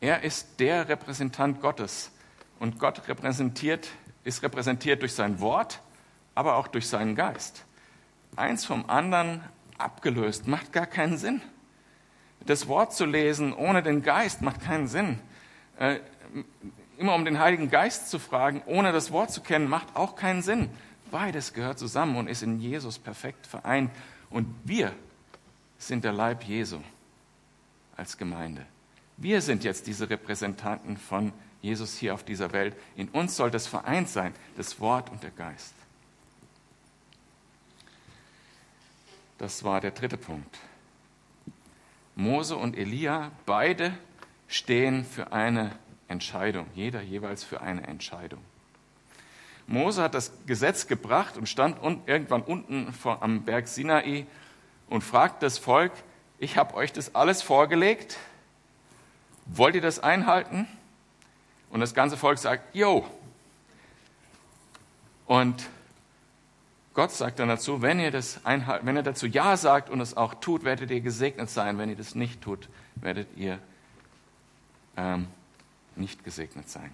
Er 0.00 0.22
ist 0.22 0.60
der 0.60 0.88
Repräsentant 0.88 1.60
Gottes 1.60 2.10
und 2.58 2.78
Gott 2.78 3.08
repräsentiert, 3.08 3.88
ist 4.22 4.42
repräsentiert 4.42 5.02
durch 5.02 5.14
sein 5.14 5.40
Wort, 5.40 5.80
aber 6.34 6.56
auch 6.56 6.68
durch 6.68 6.88
seinen 6.88 7.14
Geist. 7.14 7.64
Eins 8.36 8.64
vom 8.64 8.88
anderen 8.88 9.42
abgelöst 9.78 10.46
macht 10.46 10.72
gar 10.72 10.86
keinen 10.86 11.16
Sinn. 11.16 11.40
Das 12.46 12.68
Wort 12.68 12.92
zu 12.92 13.06
lesen 13.06 13.54
ohne 13.54 13.82
den 13.82 14.02
Geist 14.02 14.42
macht 14.42 14.60
keinen 14.60 14.88
Sinn. 14.88 15.18
Immer 16.98 17.14
um 17.14 17.24
den 17.24 17.38
Heiligen 17.38 17.70
Geist 17.70 18.10
zu 18.10 18.18
fragen, 18.18 18.62
ohne 18.66 18.92
das 18.92 19.10
Wort 19.10 19.30
zu 19.30 19.40
kennen, 19.40 19.68
macht 19.68 19.96
auch 19.96 20.16
keinen 20.16 20.42
Sinn. 20.42 20.70
Beides 21.10 21.52
gehört 21.52 21.78
zusammen 21.78 22.16
und 22.16 22.28
ist 22.28 22.42
in 22.42 22.60
Jesus 22.60 22.98
perfekt 22.98 23.46
vereint. 23.46 23.90
Und 24.30 24.46
wir 24.64 24.92
sind 25.78 26.04
der 26.04 26.12
Leib 26.12 26.44
Jesu 26.44 26.78
als 27.96 28.16
Gemeinde. 28.16 28.64
Wir 29.16 29.40
sind 29.40 29.64
jetzt 29.64 29.86
diese 29.86 30.10
Repräsentanten 30.10 30.96
von 30.96 31.32
Jesus 31.62 31.96
hier 31.96 32.14
auf 32.14 32.24
dieser 32.24 32.52
Welt. 32.52 32.76
In 32.96 33.08
uns 33.08 33.36
soll 33.36 33.50
das 33.50 33.66
vereint 33.66 34.08
sein, 34.08 34.34
das 34.56 34.80
Wort 34.80 35.10
und 35.10 35.22
der 35.22 35.30
Geist. 35.30 35.74
Das 39.38 39.64
war 39.64 39.80
der 39.80 39.90
dritte 39.90 40.16
Punkt. 40.16 40.58
Mose 42.16 42.56
und 42.56 42.76
Elia, 42.76 43.32
beide 43.46 43.96
stehen 44.46 45.04
für 45.04 45.32
eine 45.32 45.72
Entscheidung, 46.08 46.66
jeder 46.74 47.02
jeweils 47.02 47.44
für 47.44 47.60
eine 47.60 47.86
Entscheidung. 47.86 48.40
Mose 49.66 50.02
hat 50.02 50.14
das 50.14 50.32
Gesetz 50.46 50.86
gebracht 50.86 51.36
und 51.36 51.48
stand 51.48 51.78
irgendwann 52.06 52.42
unten 52.42 52.92
vor, 52.92 53.22
am 53.22 53.44
Berg 53.44 53.66
Sinai 53.66 54.26
und 54.88 55.02
fragt 55.02 55.42
das 55.42 55.58
Volk, 55.58 55.92
ich 56.38 56.58
habe 56.58 56.74
euch 56.74 56.92
das 56.92 57.14
alles 57.14 57.40
vorgelegt, 57.40 58.18
wollt 59.46 59.74
ihr 59.74 59.80
das 59.80 60.00
einhalten? 60.00 60.66
Und 61.70 61.80
das 61.80 61.94
ganze 61.94 62.16
Volk 62.16 62.38
sagt, 62.38 62.74
jo. 62.74 63.04
Und 65.26 65.68
Gott 66.92 67.10
sagt 67.10 67.40
dann 67.40 67.48
dazu, 67.48 67.82
wenn 67.82 67.98
ihr, 67.98 68.10
das 68.10 68.40
wenn 68.44 68.96
ihr 68.96 69.02
dazu 69.02 69.26
Ja 69.26 69.56
sagt 69.56 69.90
und 69.90 70.00
es 70.00 70.16
auch 70.16 70.34
tut, 70.34 70.64
werdet 70.64 70.90
ihr 70.90 71.00
gesegnet 71.00 71.50
sein. 71.50 71.78
Wenn 71.78 71.88
ihr 71.88 71.96
das 71.96 72.14
nicht 72.14 72.42
tut, 72.42 72.68
werdet 72.94 73.26
ihr 73.36 73.58
ähm, 74.96 75.26
nicht 75.96 76.24
gesegnet 76.24 76.68
sein. 76.68 76.90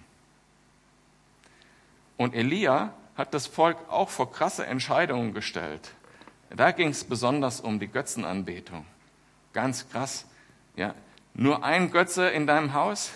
Und 2.17 2.35
Elia 2.35 2.93
hat 3.15 3.33
das 3.33 3.47
Volk 3.47 3.77
auch 3.89 4.09
vor 4.09 4.31
krasse 4.31 4.65
Entscheidungen 4.65 5.33
gestellt. 5.33 5.91
Da 6.49 6.71
ging 6.71 6.89
es 6.89 7.03
besonders 7.03 7.61
um 7.61 7.79
die 7.79 7.87
Götzenanbetung. 7.87 8.85
Ganz 9.53 9.89
krass. 9.89 10.25
Ja, 10.75 10.93
nur 11.33 11.63
ein 11.63 11.91
Götze 11.91 12.29
in 12.29 12.47
deinem 12.47 12.73
Haus, 12.73 13.11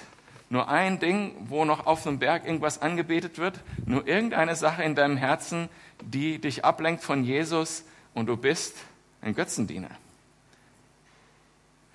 nur 0.49 0.69
ein 0.69 0.99
Ding, 0.99 1.35
wo 1.49 1.65
noch 1.65 1.85
auf 1.85 2.03
dem 2.03 2.19
Berg 2.19 2.45
irgendwas 2.45 2.81
angebetet 2.81 3.37
wird, 3.37 3.59
nur 3.85 4.07
irgendeine 4.07 4.55
Sache 4.55 4.83
in 4.83 4.95
deinem 4.95 5.17
Herzen, 5.17 5.69
die 6.01 6.39
dich 6.39 6.63
ablenkt 6.63 7.03
von 7.03 7.23
Jesus 7.23 7.83
und 8.13 8.27
du 8.27 8.37
bist 8.37 8.77
ein 9.21 9.35
Götzendiener. 9.35 9.89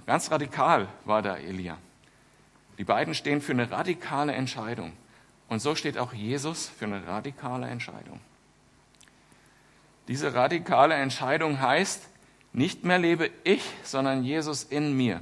Ganz 0.07 0.31
radikal 0.31 0.89
war 1.05 1.23
da 1.23 1.37
Elia. 1.37 1.79
Die 2.81 2.85
beiden 2.85 3.13
stehen 3.15 3.43
für 3.43 3.53
eine 3.53 3.71
radikale 3.71 4.33
Entscheidung. 4.33 4.95
Und 5.49 5.61
so 5.61 5.75
steht 5.75 5.99
auch 5.99 6.15
Jesus 6.15 6.67
für 6.67 6.87
eine 6.87 7.07
radikale 7.07 7.69
Entscheidung. 7.69 8.23
Diese 10.09 10.33
radikale 10.33 10.95
Entscheidung 10.95 11.61
heißt, 11.61 12.09
nicht 12.55 12.83
mehr 12.85 12.99
lebe 12.99 13.31
ich, 13.45 13.63
sondern 13.85 14.25
Jesus 14.25 14.65
in 14.65 14.97
mir. 14.97 15.21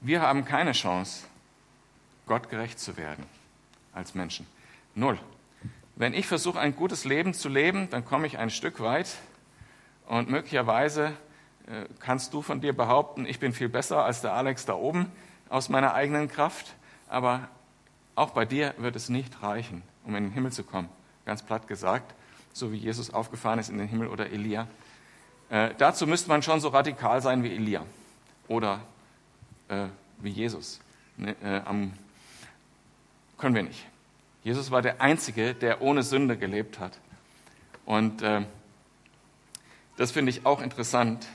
Wir 0.00 0.22
haben 0.22 0.44
keine 0.44 0.72
Chance, 0.72 1.24
Gott 2.26 2.50
gerecht 2.50 2.80
zu 2.80 2.96
werden 2.96 3.24
als 3.92 4.16
Menschen. 4.16 4.44
Null. 4.96 5.20
Wenn 5.94 6.14
ich 6.14 6.26
versuche, 6.26 6.58
ein 6.58 6.74
gutes 6.74 7.04
Leben 7.04 7.32
zu 7.32 7.48
leben, 7.48 7.88
dann 7.90 8.04
komme 8.04 8.26
ich 8.26 8.38
ein 8.38 8.50
Stück 8.50 8.80
weit 8.80 9.06
und 10.06 10.30
möglicherweise 10.30 11.12
äh, 11.66 11.84
kannst 12.00 12.32
du 12.32 12.42
von 12.42 12.60
dir 12.60 12.72
behaupten, 12.76 13.26
ich 13.26 13.38
bin 13.38 13.52
viel 13.52 13.68
besser 13.68 14.04
als 14.04 14.20
der 14.20 14.32
Alex 14.32 14.64
da 14.64 14.74
oben 14.74 15.10
aus 15.48 15.68
meiner 15.68 15.94
eigenen 15.94 16.28
Kraft, 16.28 16.74
aber 17.08 17.48
auch 18.14 18.30
bei 18.30 18.44
dir 18.44 18.74
wird 18.78 18.96
es 18.96 19.08
nicht 19.08 19.42
reichen, 19.42 19.82
um 20.04 20.14
in 20.14 20.24
den 20.24 20.32
Himmel 20.32 20.52
zu 20.52 20.64
kommen. 20.64 20.88
Ganz 21.24 21.42
platt 21.42 21.68
gesagt, 21.68 22.14
so 22.52 22.72
wie 22.72 22.76
Jesus 22.76 23.12
aufgefahren 23.12 23.58
ist 23.58 23.68
in 23.68 23.78
den 23.78 23.88
Himmel 23.88 24.08
oder 24.08 24.30
Elia. 24.30 24.68
Äh, 25.50 25.70
dazu 25.76 26.06
müsste 26.06 26.28
man 26.28 26.42
schon 26.42 26.60
so 26.60 26.68
radikal 26.68 27.20
sein 27.20 27.42
wie 27.42 27.54
Elia 27.54 27.84
oder 28.48 28.80
äh, 29.68 29.86
wie 30.18 30.30
Jesus. 30.30 30.80
Ne, 31.16 31.36
äh, 31.42 31.60
am, 31.64 31.92
können 33.38 33.54
wir 33.54 33.62
nicht. 33.62 33.86
Jesus 34.42 34.70
war 34.70 34.82
der 34.82 35.00
Einzige, 35.00 35.54
der 35.54 35.82
ohne 35.82 36.02
Sünde 36.02 36.36
gelebt 36.36 36.78
hat. 36.78 36.98
Und 37.84 38.22
äh, 38.22 38.42
das 39.96 40.12
finde 40.12 40.30
ich 40.30 40.46
auch 40.46 40.60
interessant, 40.62 41.26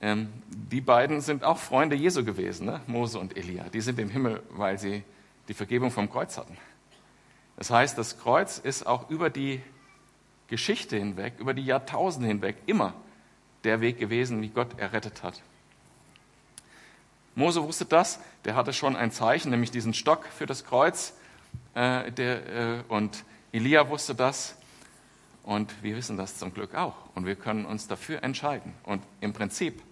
ähm, 0.00 0.32
die 0.48 0.80
beiden 0.80 1.20
sind 1.20 1.44
auch 1.44 1.58
Freunde 1.58 1.94
Jesu 1.94 2.24
gewesen, 2.24 2.66
ne? 2.66 2.80
Mose 2.86 3.18
und 3.18 3.36
Elia. 3.36 3.64
Die 3.68 3.80
sind 3.80 3.98
im 4.00 4.10
Himmel, 4.10 4.42
weil 4.50 4.78
sie 4.78 5.04
die 5.48 5.54
Vergebung 5.54 5.90
vom 5.90 6.10
Kreuz 6.10 6.36
hatten. 6.36 6.56
Das 7.56 7.70
heißt, 7.70 7.96
das 7.96 8.18
Kreuz 8.18 8.58
ist 8.58 8.86
auch 8.86 9.08
über 9.10 9.30
die 9.30 9.60
Geschichte 10.48 10.96
hinweg, 10.96 11.34
über 11.38 11.54
die 11.54 11.64
Jahrtausende 11.64 12.28
hinweg 12.28 12.56
immer 12.66 12.94
der 13.64 13.80
Weg 13.80 13.98
gewesen, 13.98 14.42
wie 14.42 14.48
Gott 14.48 14.78
errettet 14.78 15.22
hat. 15.22 15.40
Mose 17.34 17.62
wusste 17.62 17.84
das, 17.84 18.18
der 18.44 18.56
hatte 18.56 18.72
schon 18.72 18.96
ein 18.96 19.10
Zeichen, 19.10 19.50
nämlich 19.50 19.70
diesen 19.70 19.94
Stock 19.94 20.26
für 20.26 20.46
das 20.46 20.64
Kreuz. 20.64 21.14
Äh, 21.74 22.10
der, 22.12 22.46
äh, 22.48 22.82
und 22.88 23.24
Elia 23.52 23.88
wusste 23.88 24.14
das. 24.14 24.56
Und 25.42 25.82
wir 25.82 25.96
wissen 25.96 26.16
das 26.16 26.38
zum 26.38 26.54
Glück 26.54 26.74
auch. 26.74 26.94
Und 27.14 27.26
wir 27.26 27.34
können 27.34 27.64
uns 27.64 27.88
dafür 27.88 28.22
entscheiden. 28.22 28.74
Und 28.84 29.02
im 29.20 29.32
Prinzip 29.32 29.82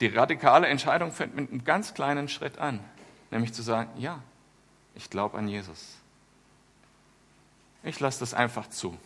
die 0.00 0.06
radikale 0.08 0.66
Entscheidung 0.66 1.12
fängt 1.12 1.36
mit 1.36 1.50
einem 1.50 1.64
ganz 1.64 1.94
kleinen 1.94 2.28
Schritt 2.28 2.58
an, 2.58 2.80
nämlich 3.30 3.52
zu 3.52 3.62
sagen, 3.62 3.90
ja, 4.00 4.20
ich 4.94 5.10
glaube 5.10 5.38
an 5.38 5.48
Jesus. 5.48 5.96
Ich 7.82 8.00
lasse 8.00 8.20
das 8.20 8.34
einfach 8.34 8.68
zu. 8.68 8.96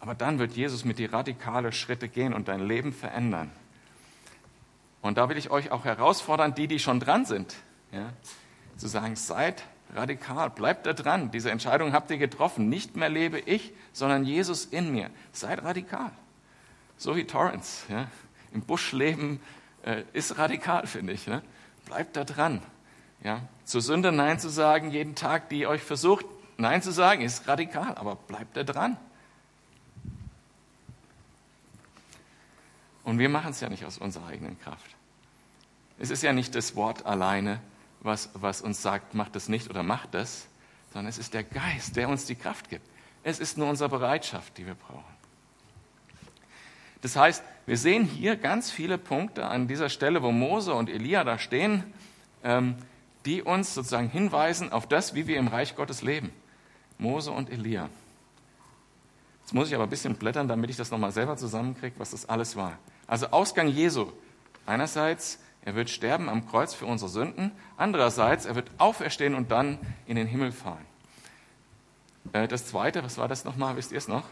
Aber 0.00 0.14
dann 0.14 0.38
wird 0.38 0.52
Jesus 0.52 0.84
mit 0.84 0.98
dir 0.98 1.12
radikale 1.12 1.72
Schritte 1.72 2.08
gehen 2.08 2.34
und 2.34 2.48
dein 2.48 2.66
Leben 2.66 2.92
verändern. 2.92 3.50
Und 5.00 5.18
da 5.18 5.28
will 5.28 5.36
ich 5.36 5.50
euch 5.50 5.70
auch 5.70 5.84
herausfordern, 5.84 6.54
die, 6.54 6.66
die 6.66 6.78
schon 6.78 7.00
dran 7.00 7.24
sind, 7.24 7.56
ja, 7.92 8.12
zu 8.76 8.88
sagen, 8.88 9.16
seid 9.16 9.62
radikal. 9.94 10.50
Bleibt 10.50 10.86
da 10.86 10.92
dran. 10.92 11.30
Diese 11.30 11.50
Entscheidung 11.50 11.92
habt 11.92 12.10
ihr 12.10 12.18
getroffen. 12.18 12.68
Nicht 12.68 12.96
mehr 12.96 13.08
lebe 13.08 13.38
ich, 13.38 13.72
sondern 13.92 14.24
Jesus 14.24 14.64
in 14.64 14.92
mir. 14.92 15.10
Seid 15.32 15.62
radikal. 15.62 16.10
So 16.96 17.16
wie 17.16 17.24
Torrance. 17.24 17.84
Ja? 17.88 18.08
Im 18.52 18.62
Busch 18.62 18.92
leben 18.92 19.40
äh, 19.84 20.02
ist 20.12 20.38
radikal, 20.38 20.86
finde 20.86 21.12
ich. 21.12 21.26
Ne? 21.26 21.42
Bleibt 21.86 22.16
da 22.16 22.24
dran. 22.24 22.62
Ja? 23.22 23.40
Zur 23.64 23.82
Sünde 23.82 24.12
Nein 24.12 24.38
zu 24.38 24.48
sagen, 24.48 24.90
jeden 24.90 25.14
Tag, 25.14 25.48
die 25.48 25.66
euch 25.66 25.82
versucht, 25.82 26.26
Nein 26.56 26.82
zu 26.82 26.92
sagen, 26.92 27.22
ist 27.22 27.48
radikal, 27.48 27.96
aber 27.96 28.16
bleibt 28.16 28.56
da 28.56 28.62
dran. 28.62 28.96
Und 33.02 33.18
wir 33.18 33.28
machen 33.28 33.50
es 33.50 33.60
ja 33.60 33.68
nicht 33.68 33.84
aus 33.84 33.98
unserer 33.98 34.26
eigenen 34.26 34.58
Kraft. 34.60 34.96
Es 35.98 36.10
ist 36.10 36.22
ja 36.22 36.32
nicht 36.32 36.54
das 36.54 36.74
Wort 36.74 37.06
alleine, 37.06 37.60
was, 38.04 38.30
was 38.34 38.60
uns 38.60 38.82
sagt, 38.82 39.14
macht 39.14 39.34
das 39.34 39.48
nicht 39.48 39.70
oder 39.70 39.82
macht 39.82 40.14
das, 40.14 40.46
sondern 40.92 41.08
es 41.08 41.18
ist 41.18 41.34
der 41.34 41.42
Geist, 41.42 41.96
der 41.96 42.08
uns 42.08 42.26
die 42.26 42.36
Kraft 42.36 42.68
gibt. 42.68 42.86
Es 43.22 43.40
ist 43.40 43.58
nur 43.58 43.68
unsere 43.68 43.88
Bereitschaft, 43.88 44.58
die 44.58 44.66
wir 44.66 44.74
brauchen. 44.74 45.14
Das 47.00 47.16
heißt, 47.16 47.42
wir 47.66 47.76
sehen 47.76 48.04
hier 48.04 48.36
ganz 48.36 48.70
viele 48.70 48.98
Punkte 48.98 49.46
an 49.46 49.68
dieser 49.68 49.88
Stelle, 49.88 50.22
wo 50.22 50.30
Mose 50.30 50.74
und 50.74 50.88
Elia 50.88 51.24
da 51.24 51.38
stehen, 51.38 51.82
ähm, 52.42 52.76
die 53.24 53.42
uns 53.42 53.74
sozusagen 53.74 54.08
hinweisen 54.08 54.72
auf 54.72 54.86
das, 54.86 55.14
wie 55.14 55.26
wir 55.26 55.38
im 55.38 55.48
Reich 55.48 55.76
Gottes 55.76 56.02
leben. 56.02 56.30
Mose 56.98 57.30
und 57.30 57.50
Elia. 57.50 57.88
Jetzt 59.42 59.52
muss 59.52 59.68
ich 59.68 59.74
aber 59.74 59.84
ein 59.84 59.90
bisschen 59.90 60.14
blättern, 60.16 60.48
damit 60.48 60.70
ich 60.70 60.76
das 60.76 60.90
nochmal 60.90 61.12
selber 61.12 61.36
zusammenkriege, 61.36 61.98
was 61.98 62.10
das 62.10 62.28
alles 62.28 62.56
war. 62.56 62.78
Also 63.06 63.28
Ausgang 63.28 63.68
Jesu. 63.68 64.10
Einerseits, 64.66 65.38
er 65.64 65.74
wird 65.74 65.88
sterben 65.88 66.28
am 66.28 66.46
Kreuz 66.46 66.74
für 66.74 66.86
unsere 66.86 67.10
Sünden. 67.10 67.50
Andererseits, 67.76 68.44
er 68.44 68.54
wird 68.54 68.70
auferstehen 68.78 69.34
und 69.34 69.50
dann 69.50 69.78
in 70.06 70.16
den 70.16 70.26
Himmel 70.26 70.52
fahren. 70.52 70.84
Äh, 72.32 72.48
das 72.48 72.66
Zweite, 72.66 73.02
was 73.02 73.16
war 73.16 73.28
das 73.28 73.44
nochmal? 73.44 73.76
Wisst 73.76 73.90
ihr 73.90 73.98
es 73.98 74.06
noch? 74.06 74.24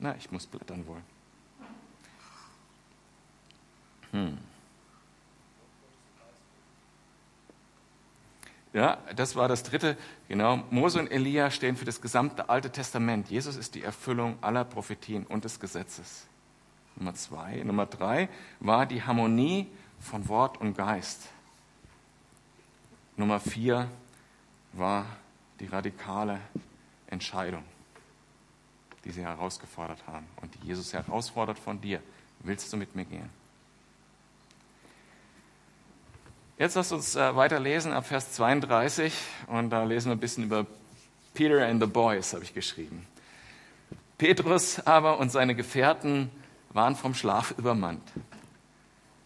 Na, 0.00 0.16
ich 0.16 0.30
muss 0.32 0.46
blättern 0.46 0.86
wohl. 0.86 1.00
Hm. 4.10 4.38
Ja, 8.72 8.98
das 9.14 9.36
war 9.36 9.46
das 9.46 9.62
dritte. 9.62 9.96
Genau. 10.28 10.64
Mose 10.70 10.98
und 10.98 11.10
Elia 11.10 11.50
stehen 11.50 11.76
für 11.76 11.84
das 11.84 12.00
gesamte 12.00 12.48
Alte 12.48 12.70
Testament. 12.70 13.28
Jesus 13.28 13.56
ist 13.56 13.74
die 13.74 13.82
Erfüllung 13.82 14.38
aller 14.40 14.64
Prophetien 14.64 15.26
und 15.26 15.44
des 15.44 15.60
Gesetzes. 15.60 16.26
Nummer 17.00 17.14
zwei. 17.14 17.62
Nummer 17.64 17.86
drei 17.86 18.28
war 18.60 18.84
die 18.84 19.02
Harmonie 19.02 19.66
von 19.98 20.28
Wort 20.28 20.60
und 20.60 20.76
Geist. 20.76 21.28
Nummer 23.16 23.40
vier 23.40 23.88
war 24.74 25.06
die 25.60 25.66
radikale 25.66 26.40
Entscheidung, 27.06 27.64
die 29.04 29.10
sie 29.12 29.22
herausgefordert 29.22 30.06
haben 30.06 30.26
und 30.42 30.54
die 30.54 30.66
Jesus 30.66 30.92
herausfordert 30.92 31.58
von 31.58 31.80
dir. 31.80 32.02
Willst 32.40 32.70
du 32.70 32.76
mit 32.76 32.94
mir 32.94 33.06
gehen? 33.06 33.30
Jetzt 36.58 36.74
lasst 36.74 36.92
uns 36.92 37.16
äh, 37.16 37.34
weiterlesen 37.34 37.94
ab 37.94 38.06
Vers 38.06 38.32
32 38.32 39.14
und 39.46 39.70
da 39.70 39.84
lesen 39.84 40.10
wir 40.10 40.16
ein 40.16 40.20
bisschen 40.20 40.44
über 40.44 40.66
Peter 41.32 41.66
and 41.66 41.82
the 41.82 41.88
Boys, 41.88 42.34
habe 42.34 42.44
ich 42.44 42.52
geschrieben. 42.52 43.06
Petrus 44.18 44.80
aber 44.80 45.18
und 45.18 45.32
seine 45.32 45.54
Gefährten 45.54 46.30
waren 46.70 46.96
vom 46.96 47.14
Schlaf 47.14 47.54
übermannt. 47.56 48.02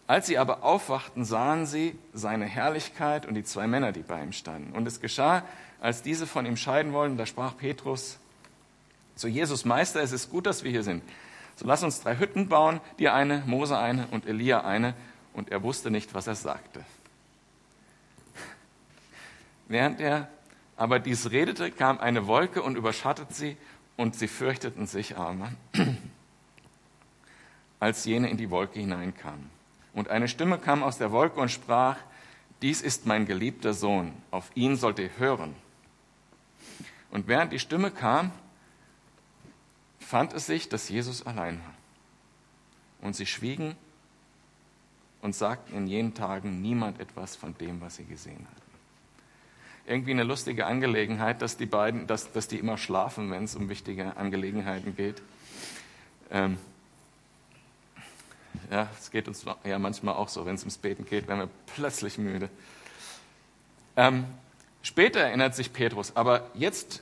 Als 0.07 0.27
sie 0.27 0.37
aber 0.37 0.63
aufwachten, 0.63 1.25
sahen 1.25 1.65
sie 1.65 1.97
seine 2.13 2.45
Herrlichkeit 2.45 3.25
und 3.25 3.33
die 3.33 3.43
zwei 3.43 3.65
Männer, 3.65 3.91
die 3.91 4.01
bei 4.01 4.21
ihm 4.21 4.33
standen. 4.33 4.73
Und 4.73 4.87
es 4.87 5.01
geschah, 5.01 5.43
als 5.81 6.03
diese 6.03 6.27
von 6.27 6.45
ihm 6.45 6.57
scheiden 6.57 6.93
wollten, 6.93 7.17
da 7.17 7.25
sprach 7.25 7.57
Petrus 7.57 8.19
zu 9.15 9.27
Jesus, 9.27 9.65
Meister, 9.65 10.01
es 10.01 10.11
ist 10.11 10.29
gut, 10.29 10.45
dass 10.45 10.63
wir 10.63 10.71
hier 10.71 10.83
sind. 10.83 11.03
So 11.55 11.65
lass 11.65 11.83
uns 11.83 12.01
drei 12.01 12.17
Hütten 12.17 12.49
bauen, 12.49 12.81
dir 12.99 13.13
eine, 13.13 13.43
Mose 13.45 13.77
eine 13.77 14.07
und 14.07 14.27
Elia 14.27 14.61
eine. 14.61 14.93
Und 15.33 15.51
er 15.51 15.63
wusste 15.63 15.89
nicht, 15.89 16.13
was 16.13 16.27
er 16.27 16.35
sagte. 16.35 16.83
Während 19.67 19.99
er 20.01 20.27
aber 20.77 20.99
dies 20.99 21.31
redete, 21.31 21.71
kam 21.71 21.99
eine 21.99 22.27
Wolke 22.27 22.61
und 22.61 22.75
überschattet 22.75 23.33
sie, 23.33 23.57
und 23.97 24.15
sie 24.15 24.27
fürchteten 24.27 24.87
sich 24.87 25.17
aber 25.17 25.49
als 27.85 28.03
jene 28.03 28.31
in 28.31 28.37
die 28.37 28.49
Wolke 28.49 28.79
hineinkamen. 28.79 29.47
Und 29.93 30.09
eine 30.09 30.27
Stimme 30.27 30.57
kam 30.57 30.81
aus 30.81 30.97
der 30.97 31.11
Wolke 31.11 31.39
und 31.39 31.51
sprach, 31.51 31.97
dies 32.63 32.81
ist 32.81 33.05
mein 33.05 33.27
geliebter 33.27 33.75
Sohn, 33.75 34.11
auf 34.31 34.49
ihn 34.55 34.75
sollt 34.75 34.97
ihr 34.97 35.11
hören. 35.19 35.53
Und 37.11 37.27
während 37.27 37.53
die 37.53 37.59
Stimme 37.59 37.91
kam, 37.91 38.31
fand 39.99 40.33
es 40.33 40.47
sich, 40.47 40.67
dass 40.67 40.89
Jesus 40.89 41.27
allein 41.27 41.59
war. 41.59 41.73
Und 43.01 43.15
sie 43.15 43.27
schwiegen 43.27 43.75
und 45.21 45.35
sagten 45.35 45.75
in 45.75 45.85
jenen 45.85 46.15
Tagen 46.15 46.63
niemand 46.63 46.99
etwas 46.99 47.35
von 47.35 47.55
dem, 47.59 47.81
was 47.81 47.97
sie 47.97 48.05
gesehen 48.05 48.47
hatten. 48.49 48.61
Irgendwie 49.85 50.11
eine 50.11 50.23
lustige 50.23 50.65
Angelegenheit, 50.65 51.43
dass 51.43 51.55
die 51.55 51.67
beiden, 51.67 52.07
dass, 52.07 52.31
dass 52.31 52.47
die 52.47 52.57
immer 52.57 52.79
schlafen, 52.79 53.29
wenn 53.29 53.43
es 53.43 53.55
um 53.55 53.69
wichtige 53.69 54.17
Angelegenheiten 54.17 54.95
geht. 54.95 55.21
Ähm, 56.31 56.57
ja, 58.71 58.89
es 58.99 59.11
geht 59.11 59.27
uns 59.27 59.45
ja 59.63 59.79
manchmal 59.79 60.15
auch 60.15 60.29
so, 60.29 60.45
wenn 60.45 60.55
es 60.55 60.61
ums 60.61 60.77
Beten 60.77 61.05
geht, 61.05 61.27
werden 61.27 61.39
wir 61.39 61.49
plötzlich 61.75 62.17
müde. 62.17 62.49
Ähm, 63.95 64.25
später 64.81 65.19
erinnert 65.21 65.55
sich 65.55 65.71
Petrus, 65.73 66.15
aber 66.15 66.49
jetzt 66.53 67.01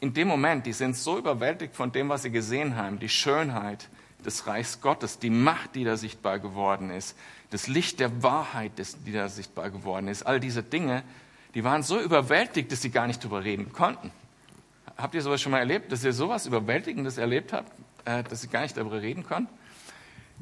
in 0.00 0.12
dem 0.12 0.28
Moment, 0.28 0.66
die 0.66 0.72
sind 0.72 0.96
so 0.96 1.18
überwältigt 1.18 1.74
von 1.74 1.92
dem, 1.92 2.08
was 2.08 2.22
sie 2.22 2.30
gesehen 2.30 2.76
haben, 2.76 2.98
die 2.98 3.08
Schönheit 3.08 3.88
des 4.24 4.46
Reichs 4.46 4.80
Gottes, 4.80 5.18
die 5.18 5.30
Macht, 5.30 5.74
die 5.74 5.84
da 5.84 5.96
sichtbar 5.96 6.38
geworden 6.38 6.90
ist, 6.90 7.16
das 7.50 7.68
Licht 7.68 8.00
der 8.00 8.22
Wahrheit, 8.22 8.72
die 9.06 9.12
da 9.12 9.28
sichtbar 9.28 9.70
geworden 9.70 10.08
ist, 10.08 10.24
all 10.24 10.40
diese 10.40 10.62
Dinge, 10.62 11.02
die 11.54 11.62
waren 11.62 11.82
so 11.82 12.00
überwältigt, 12.00 12.72
dass 12.72 12.82
sie 12.82 12.90
gar 12.90 13.06
nicht 13.06 13.22
darüber 13.22 13.44
reden 13.44 13.72
konnten. 13.72 14.10
Habt 14.96 15.14
ihr 15.14 15.22
sowas 15.22 15.40
schon 15.40 15.52
mal 15.52 15.58
erlebt, 15.58 15.92
dass 15.92 16.04
ihr 16.04 16.12
sowas 16.12 16.46
Überwältigendes 16.46 17.18
erlebt 17.18 17.52
habt, 17.52 17.72
äh, 18.04 18.22
dass 18.24 18.40
sie 18.42 18.48
gar 18.48 18.62
nicht 18.62 18.76
darüber 18.76 19.00
reden 19.00 19.24
konnten? 19.24 19.52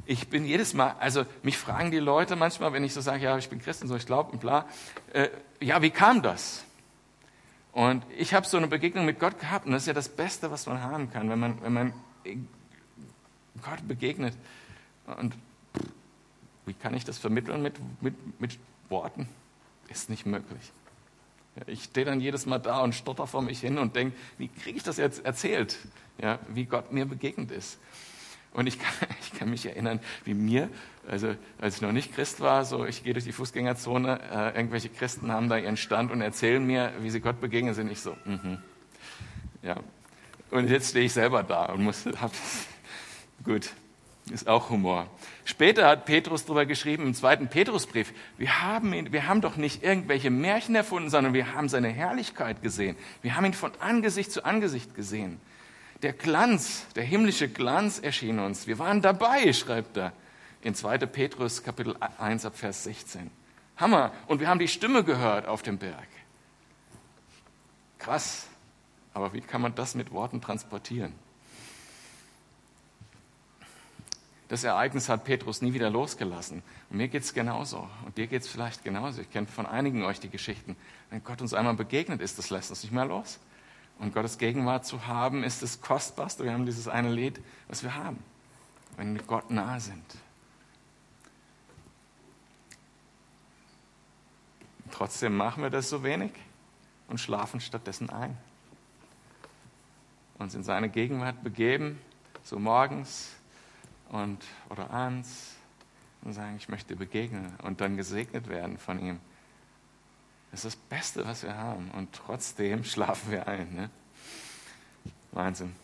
Ich 0.05 0.27
bin 0.27 0.45
jedes 0.45 0.73
Mal, 0.73 0.95
also 0.99 1.25
mich 1.43 1.57
fragen 1.57 1.91
die 1.91 1.99
Leute 1.99 2.35
manchmal, 2.35 2.73
wenn 2.73 2.83
ich 2.83 2.93
so 2.93 3.01
sage, 3.01 3.23
ja, 3.23 3.37
ich 3.37 3.49
bin 3.49 3.59
Christ 3.59 3.81
und 3.81 3.87
so, 3.87 3.95
ich 3.95 4.05
glaube 4.05 4.31
und 4.31 4.39
bla, 4.39 4.65
äh, 5.13 5.29
ja, 5.59 5.81
wie 5.81 5.91
kam 5.91 6.21
das? 6.21 6.63
Und 7.71 8.03
ich 8.17 8.33
habe 8.33 8.45
so 8.45 8.57
eine 8.57 8.67
Begegnung 8.67 9.05
mit 9.05 9.19
Gott 9.19 9.39
gehabt 9.39 9.65
und 9.65 9.71
das 9.71 9.83
ist 9.83 9.87
ja 9.87 9.93
das 9.93 10.09
Beste, 10.09 10.51
was 10.51 10.67
man 10.67 10.81
haben 10.81 11.11
kann, 11.11 11.29
wenn 11.29 11.39
man, 11.39 11.61
wenn 11.61 11.73
man 11.73 11.93
Gott 13.61 13.87
begegnet. 13.87 14.35
Und 15.17 15.35
wie 16.65 16.73
kann 16.73 16.93
ich 16.93 17.03
das 17.03 17.17
vermitteln 17.17 17.61
mit, 17.61 17.75
mit, 18.01 18.39
mit 18.39 18.59
Worten? 18.89 19.27
Ist 19.89 20.09
nicht 20.09 20.25
möglich. 20.25 20.71
Ja, 21.55 21.63
ich 21.67 21.83
stehe 21.83 22.05
dann 22.05 22.21
jedes 22.21 22.45
Mal 22.45 22.59
da 22.59 22.81
und 22.81 22.93
stotter 22.93 23.27
vor 23.27 23.41
mich 23.41 23.59
hin 23.59 23.77
und 23.77 23.95
denke, 23.95 24.15
wie 24.37 24.47
kriege 24.47 24.77
ich 24.77 24.83
das 24.83 24.97
jetzt 24.97 25.25
erzählt? 25.25 25.77
Ja, 26.21 26.39
wie 26.49 26.65
Gott 26.65 26.91
mir 26.91 27.05
begegnet 27.05 27.51
ist. 27.51 27.79
Und 28.53 28.67
ich 28.67 28.79
kann, 28.79 28.93
ich 29.21 29.37
kann 29.37 29.49
mich 29.49 29.65
erinnern, 29.65 29.99
wie 30.25 30.33
mir, 30.33 30.69
also 31.07 31.35
als 31.59 31.75
ich 31.75 31.81
noch 31.81 31.91
nicht 31.91 32.13
Christ 32.13 32.39
war, 32.39 32.65
so 32.65 32.85
ich 32.85 33.03
gehe 33.03 33.13
durch 33.13 33.25
die 33.25 33.31
Fußgängerzone, 33.31 34.19
äh, 34.31 34.55
irgendwelche 34.55 34.89
Christen 34.89 35.31
haben 35.31 35.49
da 35.49 35.57
ihren 35.57 35.77
Stand 35.77 36.11
und 36.11 36.21
erzählen 36.21 36.65
mir, 36.65 36.93
wie 36.99 37.09
sie 37.09 37.19
Gott 37.19 37.41
begegnet 37.41 37.75
sind. 37.75 37.91
Ich 37.91 37.99
so, 37.99 38.15
mhm. 38.25 38.59
ja. 39.61 39.75
Und 40.51 40.69
jetzt 40.69 40.91
stehe 40.91 41.05
ich 41.05 41.13
selber 41.13 41.41
da 41.43 41.65
und 41.65 41.83
muss, 41.83 42.05
hab, 42.21 42.31
gut, 43.43 43.71
ist 44.31 44.47
auch 44.47 44.69
Humor. 44.69 45.07
Später 45.45 45.87
hat 45.87 46.05
Petrus 46.05 46.45
darüber 46.45 46.65
geschrieben 46.65 47.07
im 47.07 47.13
zweiten 47.13 47.49
Petrusbrief, 47.49 48.13
wir 48.37 48.61
haben, 48.61 48.93
ihn, 48.93 49.11
wir 49.11 49.27
haben 49.27 49.41
doch 49.41 49.57
nicht 49.57 49.83
irgendwelche 49.83 50.29
Märchen 50.29 50.75
erfunden, 50.75 51.09
sondern 51.09 51.33
wir 51.33 51.53
haben 51.53 51.67
seine 51.67 51.89
Herrlichkeit 51.89 52.61
gesehen. 52.61 52.95
Wir 53.21 53.35
haben 53.35 53.45
ihn 53.45 53.53
von 53.53 53.71
Angesicht 53.81 54.31
zu 54.31 54.45
Angesicht 54.45 54.95
gesehen 54.95 55.41
der 56.03 56.13
Glanz, 56.13 56.85
der 56.95 57.03
himmlische 57.03 57.47
Glanz 57.47 57.99
erschien 57.99 58.39
uns. 58.39 58.67
Wir 58.67 58.77
waren 58.77 59.01
dabei, 59.01 59.53
schreibt 59.53 59.97
er 59.97 60.13
in 60.61 60.75
2. 60.75 60.97
Petrus 60.99 61.63
Kapitel 61.63 61.95
1 62.17 62.45
ab 62.45 62.57
Vers 62.57 62.83
16. 62.83 63.31
Hammer. 63.77 64.11
Und 64.27 64.39
wir 64.39 64.49
haben 64.49 64.59
die 64.59 64.67
Stimme 64.67 65.03
gehört 65.03 65.47
auf 65.47 65.63
dem 65.63 65.77
Berg. 65.77 66.07
Krass. 67.99 68.47
Aber 69.13 69.33
wie 69.33 69.41
kann 69.41 69.61
man 69.61 69.75
das 69.75 69.95
mit 69.95 70.11
Worten 70.11 70.41
transportieren? 70.41 71.13
Das 74.49 74.63
Ereignis 74.63 75.07
hat 75.07 75.23
Petrus 75.23 75.61
nie 75.61 75.73
wieder 75.73 75.89
losgelassen. 75.89 76.63
Und 76.89 76.97
mir 76.97 77.07
geht 77.07 77.23
es 77.23 77.33
genauso. 77.33 77.89
Und 78.05 78.17
dir 78.17 78.27
geht 78.27 78.41
es 78.41 78.47
vielleicht 78.47 78.83
genauso. 78.83 79.21
Ich 79.21 79.31
kenne 79.31 79.47
von 79.47 79.65
einigen 79.65 80.03
euch 80.03 80.19
die 80.19 80.29
Geschichten. 80.29 80.75
Wenn 81.09 81.23
Gott 81.23 81.41
uns 81.41 81.53
einmal 81.53 81.75
begegnet 81.75 82.21
ist, 82.21 82.37
das 82.37 82.49
lässt 82.49 82.69
uns 82.69 82.83
nicht 82.83 82.91
mehr 82.91 83.05
los. 83.05 83.39
Und 83.99 84.13
Gottes 84.13 84.37
Gegenwart 84.37 84.85
zu 84.85 85.07
haben, 85.07 85.43
ist 85.43 85.61
das 85.61 85.81
Kostbarste. 85.81 86.43
Wir 86.43 86.53
haben 86.53 86.65
dieses 86.65 86.87
eine 86.87 87.11
Lied, 87.11 87.39
was 87.67 87.83
wir 87.83 87.95
haben, 87.95 88.21
wenn 88.97 89.15
wir 89.15 89.23
Gott 89.23 89.49
nahe 89.49 89.79
sind. 89.79 90.05
Trotzdem 94.91 95.35
machen 95.35 95.63
wir 95.63 95.69
das 95.69 95.89
so 95.89 96.03
wenig. 96.03 96.31
und 97.07 97.19
schlafen 97.19 97.59
stattdessen 97.59 98.09
ein. 98.09 98.37
Uns 100.39 100.55
in 100.55 100.63
seine 100.63 100.89
Gegenwart 100.89 101.43
begeben, 101.43 101.99
so 102.43 102.59
morgens 102.59 103.31
und, 104.09 104.43
oder 104.69 104.89
abends 104.89 105.55
und 106.23 106.33
sagen, 106.33 106.55
ich 106.57 106.69
möchte 106.69 106.95
begegnen 106.95 107.53
und 107.61 107.81
dann 107.81 107.97
gesegnet 107.97 108.47
werden 108.47 108.77
von 108.77 108.99
ihm. 108.99 109.19
Das 110.53 110.65
ist 110.65 110.75
das 110.75 110.75
Beste, 110.75 111.25
was 111.25 111.41
wir 111.41 111.57
haben. 111.57 111.89
Und 111.97 112.13
trotzdem 112.13 112.83
schlafen 112.83 113.31
wir 113.31 113.47
ein. 113.47 113.73
Ne? 113.73 113.89
Wahnsinn. 115.31 115.75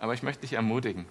Aber 0.00 0.12
ich 0.12 0.24
möchte 0.24 0.40
dich 0.40 0.54
ermutigen. 0.54 1.06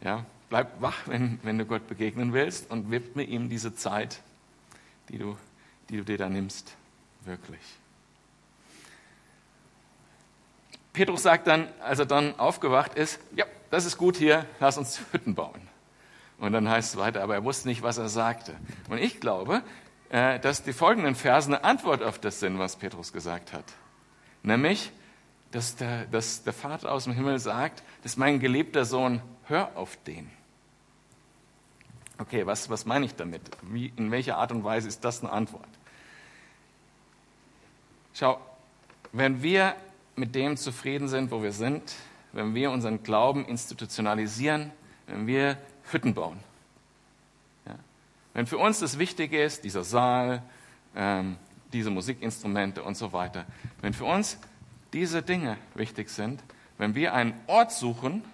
Ja? 0.00 0.24
Bleib 0.48 0.80
wach, 0.80 0.96
wenn, 1.06 1.40
wenn 1.42 1.58
du 1.58 1.66
Gott 1.66 1.88
begegnen 1.88 2.32
willst 2.32 2.70
und 2.70 2.92
widme 2.92 3.24
ihm 3.24 3.48
diese 3.48 3.74
Zeit, 3.74 4.20
die 5.08 5.18
du, 5.18 5.36
die 5.88 5.96
du 5.96 6.04
dir 6.04 6.18
da 6.18 6.28
nimmst. 6.28 6.76
Wirklich. 7.22 7.60
Petrus 10.92 11.24
sagt 11.24 11.48
dann, 11.48 11.66
als 11.80 11.98
er 11.98 12.06
dann 12.06 12.38
aufgewacht 12.38 12.94
ist, 12.94 13.18
ja, 13.34 13.46
das 13.70 13.86
ist 13.86 13.98
gut 13.98 14.16
hier, 14.16 14.46
lass 14.60 14.78
uns 14.78 15.00
Hütten 15.10 15.34
bauen. 15.34 15.62
Und 16.38 16.52
dann 16.52 16.68
heißt 16.68 16.94
es 16.94 17.00
weiter, 17.00 17.24
aber 17.24 17.34
er 17.34 17.42
wusste 17.42 17.66
nicht, 17.66 17.82
was 17.82 17.98
er 17.98 18.08
sagte. 18.08 18.54
Und 18.88 18.98
ich 18.98 19.20
glaube, 19.20 19.64
dass 20.12 20.62
die 20.62 20.74
folgenden 20.74 21.14
Verse 21.14 21.48
eine 21.48 21.64
Antwort 21.64 22.02
auf 22.02 22.18
das 22.18 22.38
sind, 22.38 22.58
was 22.58 22.76
Petrus 22.76 23.14
gesagt 23.14 23.54
hat. 23.54 23.64
Nämlich, 24.42 24.92
dass 25.52 25.74
der, 25.76 26.04
dass 26.04 26.42
der 26.42 26.52
Vater 26.52 26.92
aus 26.92 27.04
dem 27.04 27.14
Himmel 27.14 27.38
sagt, 27.38 27.82
das 28.02 28.12
ist 28.12 28.18
mein 28.18 28.38
geliebter 28.38 28.84
Sohn, 28.84 29.22
hör 29.44 29.74
auf 29.74 29.96
den. 30.06 30.30
Okay, 32.18 32.44
was, 32.44 32.68
was 32.68 32.84
meine 32.84 33.06
ich 33.06 33.14
damit? 33.14 33.40
Wie, 33.62 33.90
in 33.96 34.10
welcher 34.10 34.36
Art 34.36 34.52
und 34.52 34.64
Weise 34.64 34.86
ist 34.86 35.02
das 35.02 35.22
eine 35.22 35.32
Antwort? 35.32 35.68
Schau, 38.12 38.38
wenn 39.12 39.42
wir 39.42 39.74
mit 40.14 40.34
dem 40.34 40.58
zufrieden 40.58 41.08
sind, 41.08 41.30
wo 41.30 41.42
wir 41.42 41.52
sind, 41.52 41.94
wenn 42.32 42.54
wir 42.54 42.70
unseren 42.70 43.02
Glauben 43.02 43.46
institutionalisieren, 43.46 44.72
wenn 45.06 45.26
wir 45.26 45.56
Hütten 45.90 46.12
bauen, 46.12 46.38
wenn 48.34 48.46
für 48.46 48.58
uns 48.58 48.80
das 48.80 48.98
Wichtige 48.98 49.42
ist, 49.42 49.64
dieser 49.64 49.84
Saal, 49.84 50.42
ähm, 50.96 51.36
diese 51.72 51.90
Musikinstrumente 51.90 52.82
und 52.82 52.96
so 52.96 53.12
weiter, 53.12 53.44
wenn 53.80 53.94
für 53.94 54.04
uns 54.04 54.38
diese 54.92 55.22
Dinge 55.22 55.56
wichtig 55.74 56.10
sind, 56.10 56.42
wenn 56.78 56.94
wir 56.94 57.14
einen 57.14 57.34
Ort 57.46 57.72
suchen, 57.72 58.24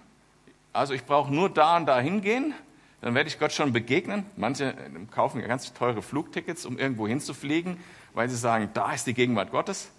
also 0.73 0.93
ich 0.93 1.05
brauche 1.05 1.33
nur 1.33 1.49
da 1.49 1.77
und 1.77 1.85
da 1.85 1.99
hingehen, 1.99 2.53
dann 3.01 3.15
werde 3.15 3.29
ich 3.29 3.39
Gott 3.39 3.53
schon 3.53 3.71
begegnen. 3.71 4.25
Manche 4.35 4.71
äh, 4.71 4.75
kaufen 5.11 5.41
ganz 5.41 5.73
teure 5.73 6.01
Flugtickets, 6.01 6.65
um 6.65 6.77
irgendwo 6.77 7.07
hinzufliegen, 7.07 7.77
weil 8.13 8.29
sie 8.29 8.35
sagen, 8.35 8.69
da 8.73 8.93
ist 8.93 9.07
die 9.07 9.13
Gegenwart 9.13 9.51
Gottes. 9.51 9.89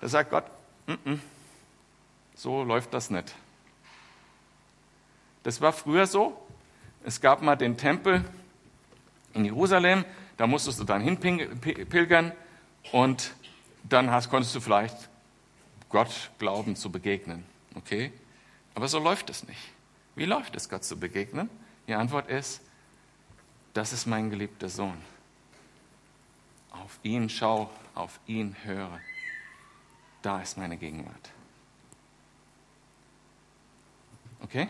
Da 0.00 0.08
sagt 0.08 0.30
Gott, 0.30 0.44
N 0.86 0.98
-n, 1.04 1.18
so 2.34 2.64
läuft 2.64 2.94
das 2.94 3.10
nicht. 3.10 3.34
Das 5.42 5.60
war 5.60 5.72
früher 5.72 6.06
so. 6.06 6.40
Es 7.04 7.20
gab 7.20 7.42
mal 7.42 7.56
den 7.56 7.76
Tempel 7.76 8.24
in 9.38 9.44
Jerusalem, 9.46 10.04
da 10.36 10.46
musstest 10.46 10.80
du 10.80 10.84
dann 10.84 11.00
hinpilgern 11.00 12.32
und 12.92 13.34
dann 13.82 14.10
hast, 14.10 14.30
konntest 14.30 14.54
du 14.54 14.60
vielleicht 14.60 15.08
Gott 15.88 16.30
glauben 16.38 16.76
zu 16.76 16.90
begegnen. 16.90 17.44
Okay? 17.74 18.12
Aber 18.74 18.88
so 18.88 18.98
läuft 18.98 19.30
es 19.30 19.46
nicht. 19.46 19.60
Wie 20.14 20.24
läuft 20.24 20.54
es, 20.56 20.68
Gott 20.68 20.84
zu 20.84 20.98
begegnen? 20.98 21.48
Die 21.86 21.94
Antwort 21.94 22.28
ist, 22.28 22.60
das 23.72 23.92
ist 23.92 24.06
mein 24.06 24.30
geliebter 24.30 24.68
Sohn. 24.68 24.98
Auf 26.70 26.98
ihn 27.02 27.28
schau, 27.28 27.70
auf 27.94 28.20
ihn 28.26 28.54
höre. 28.64 29.00
Da 30.22 30.42
ist 30.42 30.58
meine 30.58 30.76
Gegenwart. 30.76 31.30
Okay? 34.42 34.68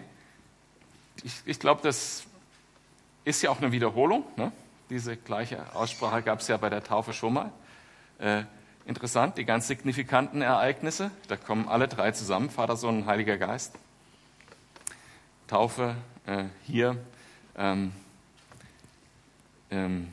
Ich, 1.24 1.34
ich 1.44 1.58
glaube, 1.58 1.82
das 1.82 2.24
ist 3.28 3.42
ja 3.42 3.50
auch 3.50 3.58
eine 3.58 3.72
Wiederholung. 3.72 4.24
Ne? 4.36 4.50
Diese 4.88 5.16
gleiche 5.16 5.74
Aussprache 5.74 6.22
gab 6.22 6.40
es 6.40 6.48
ja 6.48 6.56
bei 6.56 6.70
der 6.70 6.82
Taufe 6.82 7.12
schon 7.12 7.34
mal. 7.34 7.52
Äh, 8.18 8.44
interessant, 8.86 9.36
die 9.36 9.44
ganz 9.44 9.68
signifikanten 9.68 10.40
Ereignisse, 10.40 11.10
da 11.28 11.36
kommen 11.36 11.68
alle 11.68 11.88
drei 11.88 12.10
zusammen, 12.12 12.48
Vater, 12.48 12.76
Sohn 12.76 13.02
und 13.02 13.06
Heiliger 13.06 13.36
Geist. 13.36 13.74
Taufe 15.46 15.94
äh, 16.26 16.44
hier 16.64 16.96
ähm, 17.56 17.92
ähm, 19.70 20.08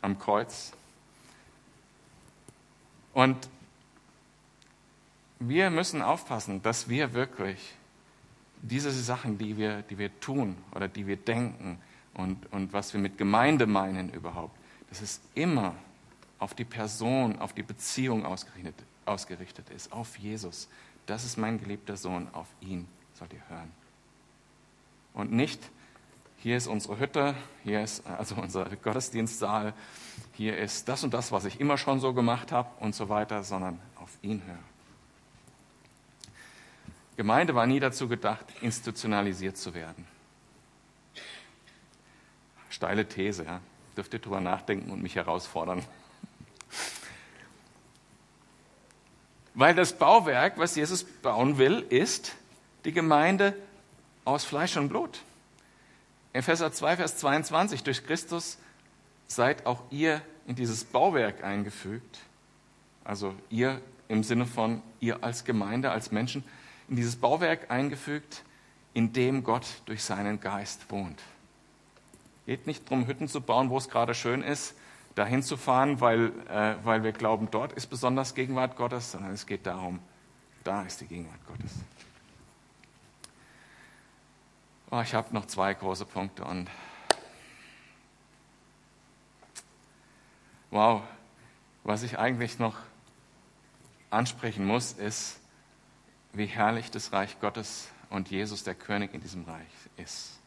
am 0.00 0.18
Kreuz. 0.20 0.72
Und 3.12 3.48
wir 5.40 5.70
müssen 5.70 6.02
aufpassen, 6.02 6.62
dass 6.62 6.88
wir 6.88 7.14
wirklich 7.14 7.74
diese 8.62 8.92
Sachen, 8.92 9.38
die 9.38 9.56
wir, 9.56 9.82
die 9.82 9.98
wir 9.98 10.20
tun 10.20 10.56
oder 10.72 10.86
die 10.86 11.08
wir 11.08 11.16
denken, 11.16 11.80
und, 12.14 12.52
und 12.52 12.72
was 12.72 12.92
wir 12.92 13.00
mit 13.00 13.18
Gemeinde 13.18 13.66
meinen 13.66 14.10
überhaupt, 14.10 14.56
dass 14.88 15.00
es 15.00 15.20
immer 15.34 15.74
auf 16.38 16.54
die 16.54 16.64
Person, 16.64 17.38
auf 17.38 17.52
die 17.52 17.62
Beziehung 17.62 18.24
ausgerichtet, 18.24 18.74
ausgerichtet 19.06 19.70
ist, 19.70 19.92
auf 19.92 20.16
Jesus. 20.18 20.68
Das 21.06 21.24
ist 21.24 21.36
mein 21.36 21.60
geliebter 21.60 21.96
Sohn, 21.96 22.28
auf 22.32 22.48
ihn 22.60 22.88
sollt 23.14 23.32
ihr 23.32 23.42
hören. 23.48 23.70
Und 25.14 25.32
nicht, 25.32 25.70
hier 26.38 26.56
ist 26.56 26.66
unsere 26.66 26.98
Hütte, 26.98 27.34
hier 27.62 27.82
ist 27.82 28.06
also 28.06 28.36
unser 28.36 28.64
Gottesdienstsaal, 28.76 29.74
hier 30.32 30.56
ist 30.56 30.88
das 30.88 31.04
und 31.04 31.12
das, 31.12 31.32
was 31.32 31.44
ich 31.44 31.60
immer 31.60 31.76
schon 31.76 32.00
so 32.00 32.14
gemacht 32.14 32.52
habe 32.52 32.68
und 32.80 32.94
so 32.94 33.08
weiter, 33.08 33.44
sondern 33.44 33.78
auf 33.96 34.10
ihn 34.22 34.42
hören. 34.46 34.70
Gemeinde 37.16 37.54
war 37.54 37.66
nie 37.66 37.80
dazu 37.80 38.08
gedacht, 38.08 38.46
institutionalisiert 38.62 39.58
zu 39.58 39.74
werden 39.74 40.06
steile 42.80 43.06
These. 43.06 43.44
Ja. 43.44 43.60
Dürft 43.94 44.14
ihr 44.14 44.20
drüber 44.20 44.40
nachdenken 44.40 44.90
und 44.90 45.02
mich 45.02 45.14
herausfordern. 45.14 45.84
Weil 49.52 49.74
das 49.74 49.92
Bauwerk, 49.92 50.56
was 50.56 50.76
Jesus 50.76 51.04
bauen 51.04 51.58
will, 51.58 51.84
ist 51.90 52.34
die 52.86 52.92
Gemeinde 52.92 53.54
aus 54.24 54.46
Fleisch 54.46 54.78
und 54.78 54.88
Blut. 54.88 55.20
Epheser 56.32 56.72
2, 56.72 56.96
Vers 56.96 57.18
22, 57.18 57.82
durch 57.82 58.02
Christus 58.06 58.56
seid 59.26 59.66
auch 59.66 59.82
ihr 59.90 60.22
in 60.46 60.54
dieses 60.54 60.84
Bauwerk 60.84 61.44
eingefügt. 61.44 62.20
Also 63.04 63.34
ihr 63.50 63.82
im 64.08 64.24
Sinne 64.24 64.46
von 64.46 64.80
ihr 65.00 65.22
als 65.22 65.44
Gemeinde, 65.44 65.90
als 65.90 66.12
Menschen, 66.12 66.44
in 66.88 66.96
dieses 66.96 67.16
Bauwerk 67.16 67.70
eingefügt, 67.70 68.42
in 68.94 69.12
dem 69.12 69.44
Gott 69.44 69.66
durch 69.84 70.02
seinen 70.02 70.40
Geist 70.40 70.90
wohnt 70.90 71.20
geht 72.50 72.66
nicht 72.66 72.86
darum, 72.86 73.06
Hütten 73.06 73.28
zu 73.28 73.40
bauen, 73.40 73.70
wo 73.70 73.78
es 73.78 73.88
gerade 73.88 74.12
schön 74.12 74.42
ist, 74.42 74.74
dahin 75.14 75.40
zu 75.40 75.56
fahren, 75.56 76.00
weil, 76.00 76.32
äh, 76.48 76.74
weil 76.82 77.04
wir 77.04 77.12
glauben, 77.12 77.48
dort 77.48 77.72
ist 77.74 77.86
besonders 77.86 78.34
Gegenwart 78.34 78.74
Gottes, 78.74 79.12
sondern 79.12 79.30
es 79.30 79.46
geht 79.46 79.66
darum, 79.66 80.00
da 80.64 80.82
ist 80.82 81.00
die 81.00 81.06
Gegenwart 81.06 81.38
Gottes. 81.46 81.72
Oh, 84.90 85.00
ich 85.00 85.14
habe 85.14 85.32
noch 85.32 85.46
zwei 85.46 85.72
große 85.74 86.04
Punkte 86.04 86.42
und 86.42 86.68
wow, 90.72 91.02
was 91.84 92.02
ich 92.02 92.18
eigentlich 92.18 92.58
noch 92.58 92.74
ansprechen 94.10 94.64
muss, 94.64 94.90
ist, 94.90 95.38
wie 96.32 96.46
herrlich 96.46 96.90
das 96.90 97.12
Reich 97.12 97.38
Gottes 97.38 97.92
und 98.08 98.28
Jesus 98.28 98.64
der 98.64 98.74
König 98.74 99.14
in 99.14 99.20
diesem 99.20 99.44
Reich 99.44 99.68
ist. 99.98 100.39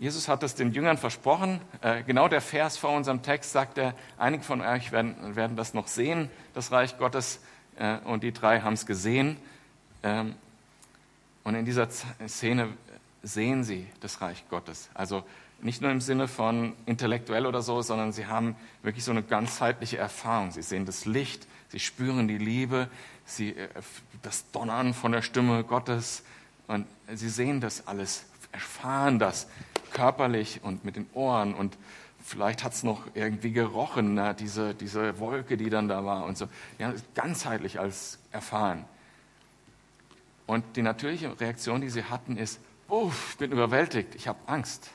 Jesus 0.00 0.28
hat 0.28 0.42
es 0.42 0.54
den 0.54 0.72
Jüngern 0.72 0.96
versprochen. 0.96 1.60
Äh, 1.82 2.02
genau 2.04 2.26
der 2.26 2.40
Vers 2.40 2.78
vor 2.78 2.96
unserem 2.96 3.20
Text 3.20 3.52
sagt 3.52 3.76
er, 3.76 3.94
einige 4.16 4.42
von 4.42 4.62
euch 4.62 4.92
werden, 4.92 5.36
werden 5.36 5.58
das 5.58 5.74
noch 5.74 5.88
sehen, 5.88 6.30
das 6.54 6.72
Reich 6.72 6.96
Gottes. 6.96 7.40
Äh, 7.76 7.98
und 8.04 8.22
die 8.22 8.32
drei 8.32 8.62
haben 8.62 8.72
es 8.72 8.86
gesehen. 8.86 9.36
Ähm, 10.02 10.36
und 11.44 11.54
in 11.54 11.66
dieser 11.66 11.86
Szene 11.90 12.68
sehen 13.22 13.62
sie 13.62 13.86
das 14.00 14.22
Reich 14.22 14.48
Gottes. 14.48 14.88
Also 14.94 15.22
nicht 15.60 15.82
nur 15.82 15.90
im 15.90 16.00
Sinne 16.00 16.28
von 16.28 16.72
intellektuell 16.86 17.44
oder 17.44 17.60
so, 17.60 17.82
sondern 17.82 18.12
sie 18.12 18.24
haben 18.24 18.56
wirklich 18.82 19.04
so 19.04 19.10
eine 19.10 19.22
ganzheitliche 19.22 19.98
Erfahrung. 19.98 20.50
Sie 20.50 20.62
sehen 20.62 20.86
das 20.86 21.04
Licht, 21.04 21.46
sie 21.68 21.78
spüren 21.78 22.26
die 22.26 22.38
Liebe, 22.38 22.88
sie, 23.26 23.50
äh, 23.50 23.68
das 24.22 24.50
Donnern 24.50 24.94
von 24.94 25.12
der 25.12 25.20
Stimme 25.20 25.62
Gottes. 25.62 26.22
Und 26.68 26.86
sie 27.12 27.28
sehen 27.28 27.60
das 27.60 27.86
alles, 27.86 28.24
erfahren 28.50 29.18
das 29.18 29.46
körperlich 29.92 30.60
und 30.62 30.84
mit 30.84 30.96
den 30.96 31.06
Ohren 31.14 31.54
und 31.54 31.76
vielleicht 32.22 32.64
hat 32.64 32.72
es 32.72 32.82
noch 32.82 33.02
irgendwie 33.14 33.52
gerochen, 33.52 34.14
na, 34.14 34.32
diese, 34.32 34.74
diese 34.74 35.18
Wolke, 35.18 35.56
die 35.56 35.70
dann 35.70 35.88
da 35.88 36.04
war 36.04 36.24
und 36.24 36.36
so. 36.36 36.48
Ja, 36.78 36.92
ganzheitlich 37.14 37.80
als 37.80 38.18
erfahren. 38.30 38.84
Und 40.46 40.76
die 40.76 40.82
natürliche 40.82 41.38
Reaktion, 41.40 41.80
die 41.80 41.90
sie 41.90 42.04
hatten, 42.04 42.36
ist, 42.36 42.60
oh, 42.88 43.10
ich 43.30 43.38
bin 43.38 43.52
überwältigt, 43.52 44.14
ich 44.14 44.28
habe 44.28 44.38
Angst. 44.46 44.90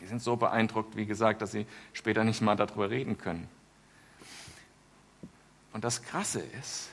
Sie 0.00 0.06
sind 0.06 0.22
so 0.22 0.36
beeindruckt, 0.36 0.96
wie 0.96 1.06
gesagt, 1.06 1.42
dass 1.42 1.52
sie 1.52 1.66
später 1.92 2.24
nicht 2.24 2.40
mal 2.40 2.56
darüber 2.56 2.90
reden 2.90 3.18
können. 3.18 3.48
Und 5.72 5.84
das 5.84 6.02
Krasse 6.02 6.40
ist, 6.40 6.90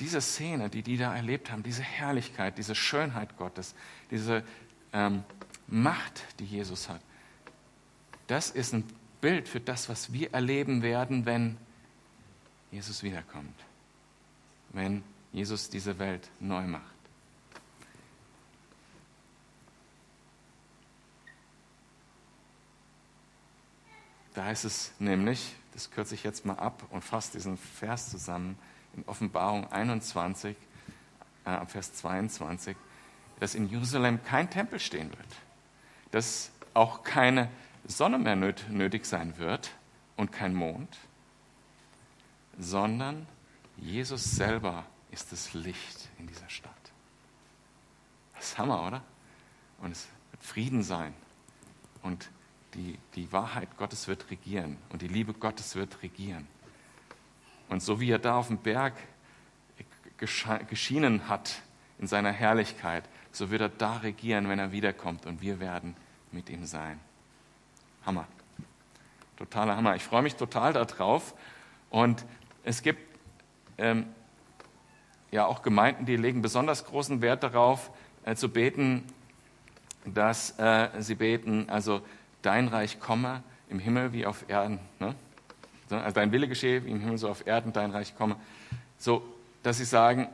diese 0.00 0.20
Szene, 0.20 0.68
die 0.70 0.82
die 0.82 0.96
da 0.96 1.14
erlebt 1.14 1.50
haben, 1.50 1.62
diese 1.62 1.82
Herrlichkeit, 1.82 2.56
diese 2.56 2.74
Schönheit 2.74 3.36
Gottes, 3.36 3.74
diese 4.10 4.44
ähm, 4.92 5.24
Macht, 5.68 6.24
die 6.40 6.44
Jesus 6.44 6.88
hat, 6.88 7.00
das 8.26 8.50
ist 8.50 8.74
ein 8.74 8.84
Bild 9.20 9.48
für 9.48 9.60
das, 9.60 9.88
was 9.88 10.12
wir 10.12 10.32
erleben 10.32 10.82
werden, 10.82 11.26
wenn 11.26 11.56
Jesus 12.70 13.02
wiederkommt, 13.02 13.54
wenn 14.70 15.02
Jesus 15.32 15.70
diese 15.70 15.98
Welt 15.98 16.30
neu 16.40 16.66
macht. 16.66 16.84
Da 24.34 24.44
heißt 24.44 24.66
es 24.66 24.92
nämlich, 24.98 25.54
das 25.72 25.90
kürze 25.90 26.14
ich 26.14 26.22
jetzt 26.22 26.46
mal 26.46 26.54
ab 26.54 26.84
und 26.90 27.02
fasse 27.02 27.32
diesen 27.32 27.56
Vers 27.56 28.10
zusammen, 28.10 28.56
in 28.94 29.04
Offenbarung 29.06 29.70
21, 29.72 30.56
äh, 31.44 31.66
Vers 31.66 31.94
22, 31.94 32.76
dass 33.40 33.54
in 33.54 33.68
Jerusalem 33.68 34.22
kein 34.22 34.50
Tempel 34.50 34.78
stehen 34.80 35.10
wird, 35.10 35.36
dass 36.10 36.50
auch 36.74 37.02
keine 37.02 37.50
Sonne 37.86 38.18
mehr 38.18 38.36
nötig 38.36 39.06
sein 39.06 39.38
wird 39.38 39.72
und 40.16 40.32
kein 40.32 40.54
Mond, 40.54 40.96
sondern 42.58 43.26
Jesus 43.76 44.24
selber 44.24 44.84
ist 45.10 45.32
das 45.32 45.54
Licht 45.54 46.08
in 46.18 46.26
dieser 46.26 46.48
Stadt. 46.48 46.72
Das 48.34 48.50
ist 48.50 48.58
Hammer, 48.58 48.86
oder? 48.86 49.02
Und 49.80 49.92
es 49.92 50.08
wird 50.30 50.42
Frieden 50.42 50.82
sein. 50.82 51.14
Und 52.02 52.30
die, 52.74 52.98
die 53.14 53.32
Wahrheit 53.32 53.76
Gottes 53.76 54.08
wird 54.08 54.30
regieren. 54.30 54.76
Und 54.90 55.02
die 55.02 55.08
Liebe 55.08 55.32
Gottes 55.32 55.74
wird 55.74 56.02
regieren. 56.02 56.46
Und 57.68 57.82
so 57.82 58.00
wie 58.00 58.10
er 58.10 58.18
da 58.18 58.36
auf 58.36 58.48
dem 58.48 58.58
Berg 58.58 58.94
geschienen 60.18 61.28
hat 61.28 61.62
in 61.98 62.06
seiner 62.06 62.32
Herrlichkeit, 62.32 63.04
so 63.38 63.50
wird 63.50 63.60
er 63.60 63.68
da 63.68 63.98
regieren, 63.98 64.48
wenn 64.48 64.58
er 64.58 64.72
wiederkommt. 64.72 65.24
Und 65.24 65.40
wir 65.40 65.60
werden 65.60 65.94
mit 66.32 66.50
ihm 66.50 66.66
sein. 66.66 66.98
Hammer. 68.04 68.26
Totaler 69.36 69.76
Hammer. 69.76 69.94
Ich 69.94 70.02
freue 70.02 70.22
mich 70.22 70.34
total 70.34 70.72
darauf. 70.72 71.34
Und 71.88 72.24
es 72.64 72.82
gibt 72.82 73.00
ähm, 73.78 74.06
ja 75.30 75.46
auch 75.46 75.62
Gemeinden, 75.62 76.04
die 76.04 76.16
legen 76.16 76.42
besonders 76.42 76.84
großen 76.84 77.22
Wert 77.22 77.44
darauf, 77.44 77.90
äh, 78.24 78.34
zu 78.34 78.48
beten, 78.48 79.04
dass 80.04 80.58
äh, 80.58 80.88
sie 80.98 81.14
beten, 81.14 81.70
also 81.70 82.02
dein 82.42 82.68
Reich 82.68 82.98
komme 82.98 83.42
im 83.68 83.78
Himmel 83.78 84.12
wie 84.12 84.26
auf 84.26 84.48
Erden. 84.48 84.80
Ne? 84.98 85.14
Also 85.90 86.14
dein 86.14 86.32
Wille 86.32 86.48
geschehe 86.48 86.84
wie 86.84 86.90
im 86.90 87.00
Himmel 87.00 87.18
so 87.18 87.28
auf 87.28 87.46
Erden, 87.46 87.72
dein 87.72 87.92
Reich 87.92 88.16
komme. 88.16 88.36
So, 88.98 89.22
dass 89.62 89.78
sie 89.78 89.84
sagen, 89.84 90.28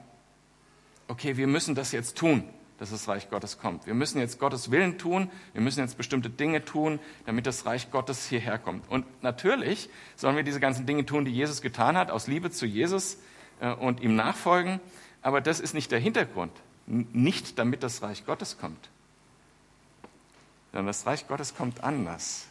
okay, 1.06 1.36
wir 1.36 1.46
müssen 1.46 1.74
das 1.74 1.92
jetzt 1.92 2.16
tun, 2.16 2.48
dass 2.78 2.90
das 2.90 3.08
Reich 3.08 3.30
Gottes 3.30 3.58
kommt. 3.58 3.87
Wir 3.87 3.94
müssen 3.94 4.18
jetzt 4.18 4.38
Gottes 4.38 4.70
Willen 4.70 4.98
tun, 4.98 5.30
wir 5.52 5.62
müssen 5.62 5.80
jetzt 5.80 5.96
bestimmte 5.96 6.28
Dinge 6.28 6.64
tun, 6.64 6.98
damit 7.26 7.46
das 7.46 7.66
Reich 7.66 7.90
Gottes 7.90 8.28
hierher 8.28 8.58
kommt. 8.58 8.90
Und 8.90 9.06
natürlich 9.22 9.88
sollen 10.16 10.37
wir 10.37 10.42
diese 10.42 10.60
ganzen 10.60 10.87
Dinge 10.87 11.06
tun, 11.06 11.24
die 11.24 11.32
Jesus 11.32 11.62
getan 11.62 11.96
hat, 11.96 12.10
aus 12.10 12.26
Liebe 12.26 12.50
zu 12.50 12.66
Jesus 12.66 13.18
äh, 13.60 13.72
und 13.72 14.00
ihm 14.00 14.16
nachfolgen. 14.16 14.80
Aber 15.22 15.40
das 15.40 15.60
ist 15.60 15.74
nicht 15.74 15.90
der 15.90 16.00
Hintergrund. 16.00 16.52
Nicht 16.87 17.58
damit 17.58 17.82
das 17.82 18.02
Reich 18.02 18.26
Gottes 18.26 18.58
kommt. 18.58 18.90
Sondern 20.72 20.88
das 20.88 21.06
Reich 21.06 21.28
Gottes 21.28 21.54
kommt 21.54 21.82
anders. 21.82 22.46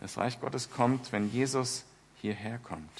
Das 0.00 0.16
Reich 0.16 0.40
Gottes 0.40 0.70
kommt, 0.70 1.12
wenn 1.12 1.30
Jesus 1.30 1.84
hierher 2.20 2.58
kommt. 2.58 2.90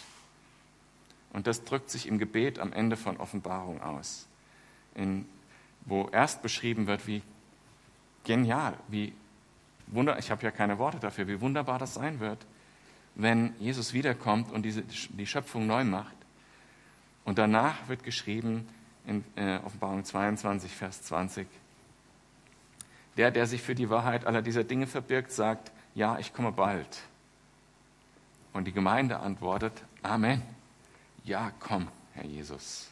Und 1.32 1.46
das 1.46 1.64
drückt 1.64 1.90
sich 1.90 2.06
im 2.06 2.18
Gebet 2.18 2.58
am 2.58 2.72
Ende 2.72 2.96
von 2.96 3.18
Offenbarung 3.18 3.82
aus, 3.82 4.26
in, 4.94 5.26
wo 5.86 6.08
erst 6.08 6.42
beschrieben 6.42 6.86
wird, 6.86 7.06
wie 7.06 7.22
genial, 8.24 8.74
wie 8.88 9.12
wunder, 9.86 10.18
ich 10.18 10.30
habe 10.30 10.42
ja 10.42 10.50
keine 10.50 10.78
Worte 10.78 10.98
dafür, 10.98 11.26
wie 11.28 11.40
wunderbar 11.40 11.78
das 11.78 11.94
sein 11.94 12.20
wird, 12.20 12.44
wenn 13.14 13.54
Jesus 13.58 13.92
wiederkommt 13.92 14.52
und 14.52 14.62
diese, 14.62 14.82
die 14.82 15.26
Schöpfung 15.26 15.66
neu 15.66 15.84
macht. 15.84 16.14
Und 17.24 17.38
danach 17.38 17.88
wird 17.88 18.04
geschrieben 18.04 18.68
in 19.06 19.24
äh, 19.36 19.58
Offenbarung 19.64 20.04
22, 20.04 20.70
Vers 20.70 21.02
20, 21.04 21.46
der, 23.16 23.30
der 23.30 23.46
sich 23.46 23.62
für 23.62 23.74
die 23.74 23.88
Wahrheit 23.88 24.26
aller 24.26 24.42
dieser 24.42 24.64
Dinge 24.64 24.86
verbirgt, 24.86 25.32
sagt, 25.32 25.72
ja, 25.94 26.18
ich 26.18 26.34
komme 26.34 26.52
bald. 26.52 27.00
Und 28.52 28.66
die 28.66 28.72
Gemeinde 28.72 29.18
antwortet, 29.18 29.72
Amen. 30.02 30.42
Ja, 31.24 31.50
komm, 31.58 31.88
Herr 32.14 32.26
Jesus. 32.26 32.90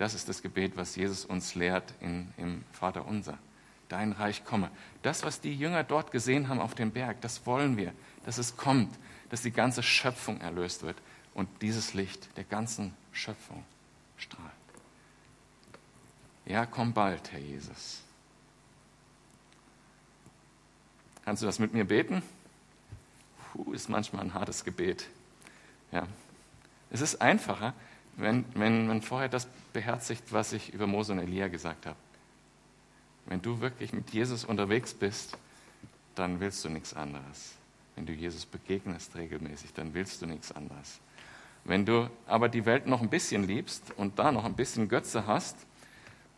Das 0.00 0.14
ist 0.14 0.30
das 0.30 0.40
Gebet, 0.40 0.78
was 0.78 0.96
Jesus 0.96 1.26
uns 1.26 1.54
lehrt 1.54 1.92
in, 2.00 2.32
im 2.38 2.64
Vater 2.72 3.04
unser. 3.06 3.36
Dein 3.90 4.12
Reich 4.12 4.46
komme. 4.46 4.70
Das, 5.02 5.24
was 5.24 5.42
die 5.42 5.54
Jünger 5.54 5.84
dort 5.84 6.10
gesehen 6.10 6.48
haben 6.48 6.58
auf 6.58 6.74
dem 6.74 6.90
Berg, 6.90 7.20
das 7.20 7.44
wollen 7.44 7.76
wir, 7.76 7.92
dass 8.24 8.38
es 8.38 8.56
kommt, 8.56 8.98
dass 9.28 9.42
die 9.42 9.50
ganze 9.50 9.82
Schöpfung 9.82 10.40
erlöst 10.40 10.84
wird 10.84 10.96
und 11.34 11.50
dieses 11.60 11.92
Licht 11.92 12.34
der 12.38 12.44
ganzen 12.44 12.94
Schöpfung 13.12 13.62
strahlt. 14.16 14.50
Ja, 16.46 16.64
komm 16.64 16.94
bald, 16.94 17.30
Herr 17.32 17.40
Jesus. 17.40 18.00
Kannst 21.26 21.42
du 21.42 21.46
das 21.46 21.58
mit 21.58 21.74
mir 21.74 21.84
beten? 21.84 22.22
Puh, 23.52 23.74
ist 23.74 23.90
manchmal 23.90 24.22
ein 24.22 24.32
hartes 24.32 24.64
Gebet. 24.64 25.10
Ja. 25.92 26.06
Es 26.90 27.02
ist 27.02 27.20
einfacher, 27.20 27.74
wenn, 28.20 28.44
wenn 28.54 28.86
man 28.86 29.02
vorher 29.02 29.28
das 29.28 29.46
beherzigt, 29.72 30.32
was 30.32 30.52
ich 30.52 30.72
über 30.72 30.86
Mose 30.86 31.12
und 31.12 31.18
Elia 31.18 31.48
gesagt 31.48 31.86
habe. 31.86 31.96
Wenn 33.26 33.42
du 33.42 33.60
wirklich 33.60 33.92
mit 33.92 34.10
Jesus 34.10 34.44
unterwegs 34.44 34.94
bist, 34.94 35.36
dann 36.14 36.40
willst 36.40 36.64
du 36.64 36.68
nichts 36.68 36.94
anderes. 36.94 37.54
Wenn 37.96 38.06
du 38.06 38.12
Jesus 38.12 38.46
begegnest 38.46 39.14
regelmäßig, 39.16 39.72
dann 39.74 39.94
willst 39.94 40.22
du 40.22 40.26
nichts 40.26 40.52
anderes. 40.52 41.00
Wenn 41.64 41.84
du 41.84 42.08
aber 42.26 42.48
die 42.48 42.64
Welt 42.64 42.86
noch 42.86 43.02
ein 43.02 43.10
bisschen 43.10 43.46
liebst 43.46 43.92
und 43.96 44.18
da 44.18 44.32
noch 44.32 44.44
ein 44.44 44.54
bisschen 44.54 44.88
Götze 44.88 45.26
hast, 45.26 45.56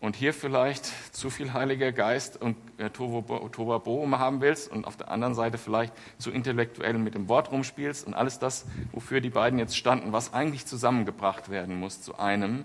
und 0.02 0.16
hier 0.16 0.34
vielleicht 0.34 0.84
zu 1.14 1.30
viel 1.30 1.52
Heiliger 1.52 1.92
Geist 1.92 2.36
und 2.36 2.56
äh, 2.78 2.90
Tovabo 2.90 4.10
haben 4.18 4.40
willst 4.40 4.68
und 4.68 4.84
auf 4.84 4.96
der 4.96 5.12
anderen 5.12 5.36
Seite 5.36 5.58
vielleicht 5.58 5.94
zu 6.18 6.32
intellektuell 6.32 6.94
mit 6.98 7.14
dem 7.14 7.28
Wort 7.28 7.52
rumspielst 7.52 8.04
und 8.04 8.12
alles 8.12 8.40
das, 8.40 8.66
wofür 8.90 9.20
die 9.20 9.30
beiden 9.30 9.60
jetzt 9.60 9.76
standen, 9.76 10.12
was 10.12 10.34
eigentlich 10.34 10.66
zusammengebracht 10.66 11.50
werden 11.50 11.78
muss 11.78 12.02
zu 12.02 12.18
einem, 12.18 12.64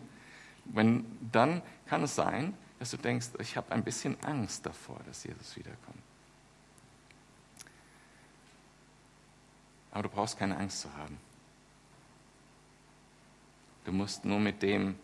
wenn, 0.66 1.06
dann 1.32 1.62
kann 1.86 2.04
es 2.04 2.16
sein, 2.16 2.56
dass 2.80 2.90
du 2.90 2.98
denkst, 2.98 3.28
ich 3.40 3.56
habe 3.56 3.72
ein 3.72 3.84
bisschen 3.84 4.18
Angst 4.24 4.66
davor, 4.66 5.00
dass 5.06 5.24
Jesus 5.24 5.56
wiederkommt. 5.56 6.02
Aber 9.92 10.04
du 10.04 10.10
brauchst 10.10 10.40
keine 10.40 10.58
Angst 10.58 10.82
zu 10.82 10.92
haben. 10.98 11.18
Du 13.86 13.92
musst 13.92 14.26
nur 14.26 14.40
mit 14.40 14.64
dem, 14.64 14.96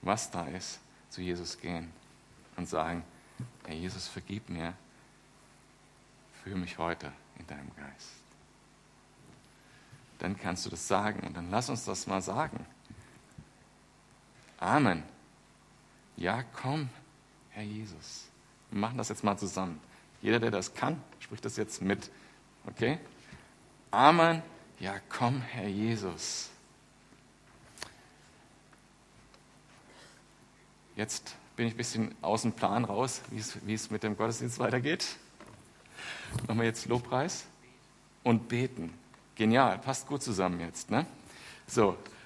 was 0.00 0.30
da 0.30 0.46
ist, 0.46 0.80
zu 1.12 1.20
Jesus 1.20 1.60
gehen 1.60 1.92
und 2.56 2.66
sagen, 2.66 3.04
Herr 3.66 3.74
Jesus, 3.74 4.08
vergib 4.08 4.48
mir, 4.48 4.72
führe 6.42 6.56
mich 6.56 6.78
heute 6.78 7.12
in 7.38 7.46
deinem 7.46 7.70
Geist. 7.76 8.08
Dann 10.18 10.38
kannst 10.38 10.64
du 10.64 10.70
das 10.70 10.88
sagen 10.88 11.20
und 11.26 11.36
dann 11.36 11.50
lass 11.50 11.68
uns 11.68 11.84
das 11.84 12.06
mal 12.06 12.22
sagen. 12.22 12.64
Amen. 14.58 15.02
Ja, 16.16 16.44
komm, 16.54 16.88
Herr 17.50 17.64
Jesus. 17.64 18.28
Wir 18.70 18.80
machen 18.80 18.96
das 18.96 19.10
jetzt 19.10 19.22
mal 19.22 19.36
zusammen. 19.36 19.80
Jeder, 20.22 20.40
der 20.40 20.50
das 20.50 20.72
kann, 20.72 21.02
spricht 21.18 21.44
das 21.44 21.56
jetzt 21.56 21.82
mit. 21.82 22.10
Okay? 22.64 22.98
Amen. 23.90 24.42
Ja, 24.80 24.94
komm, 25.10 25.42
Herr 25.42 25.68
Jesus. 25.68 26.51
Jetzt 30.96 31.36
bin 31.56 31.66
ich 31.66 31.74
ein 31.74 31.76
bisschen 31.76 32.14
aus 32.22 32.42
dem 32.42 32.52
Plan 32.52 32.84
raus, 32.84 33.22
wie 33.30 33.74
es 33.74 33.90
mit 33.90 34.02
dem 34.02 34.16
Gottesdienst 34.16 34.58
weitergeht. 34.58 35.06
Wir 36.46 36.64
jetzt 36.64 36.86
Lobpreis 36.86 37.44
und 38.22 38.48
beten. 38.48 38.92
Genial, 39.34 39.78
passt 39.78 40.06
gut 40.06 40.22
zusammen 40.22 40.60
jetzt. 40.60 40.90
Ne? 40.90 41.06
So, 41.66 41.96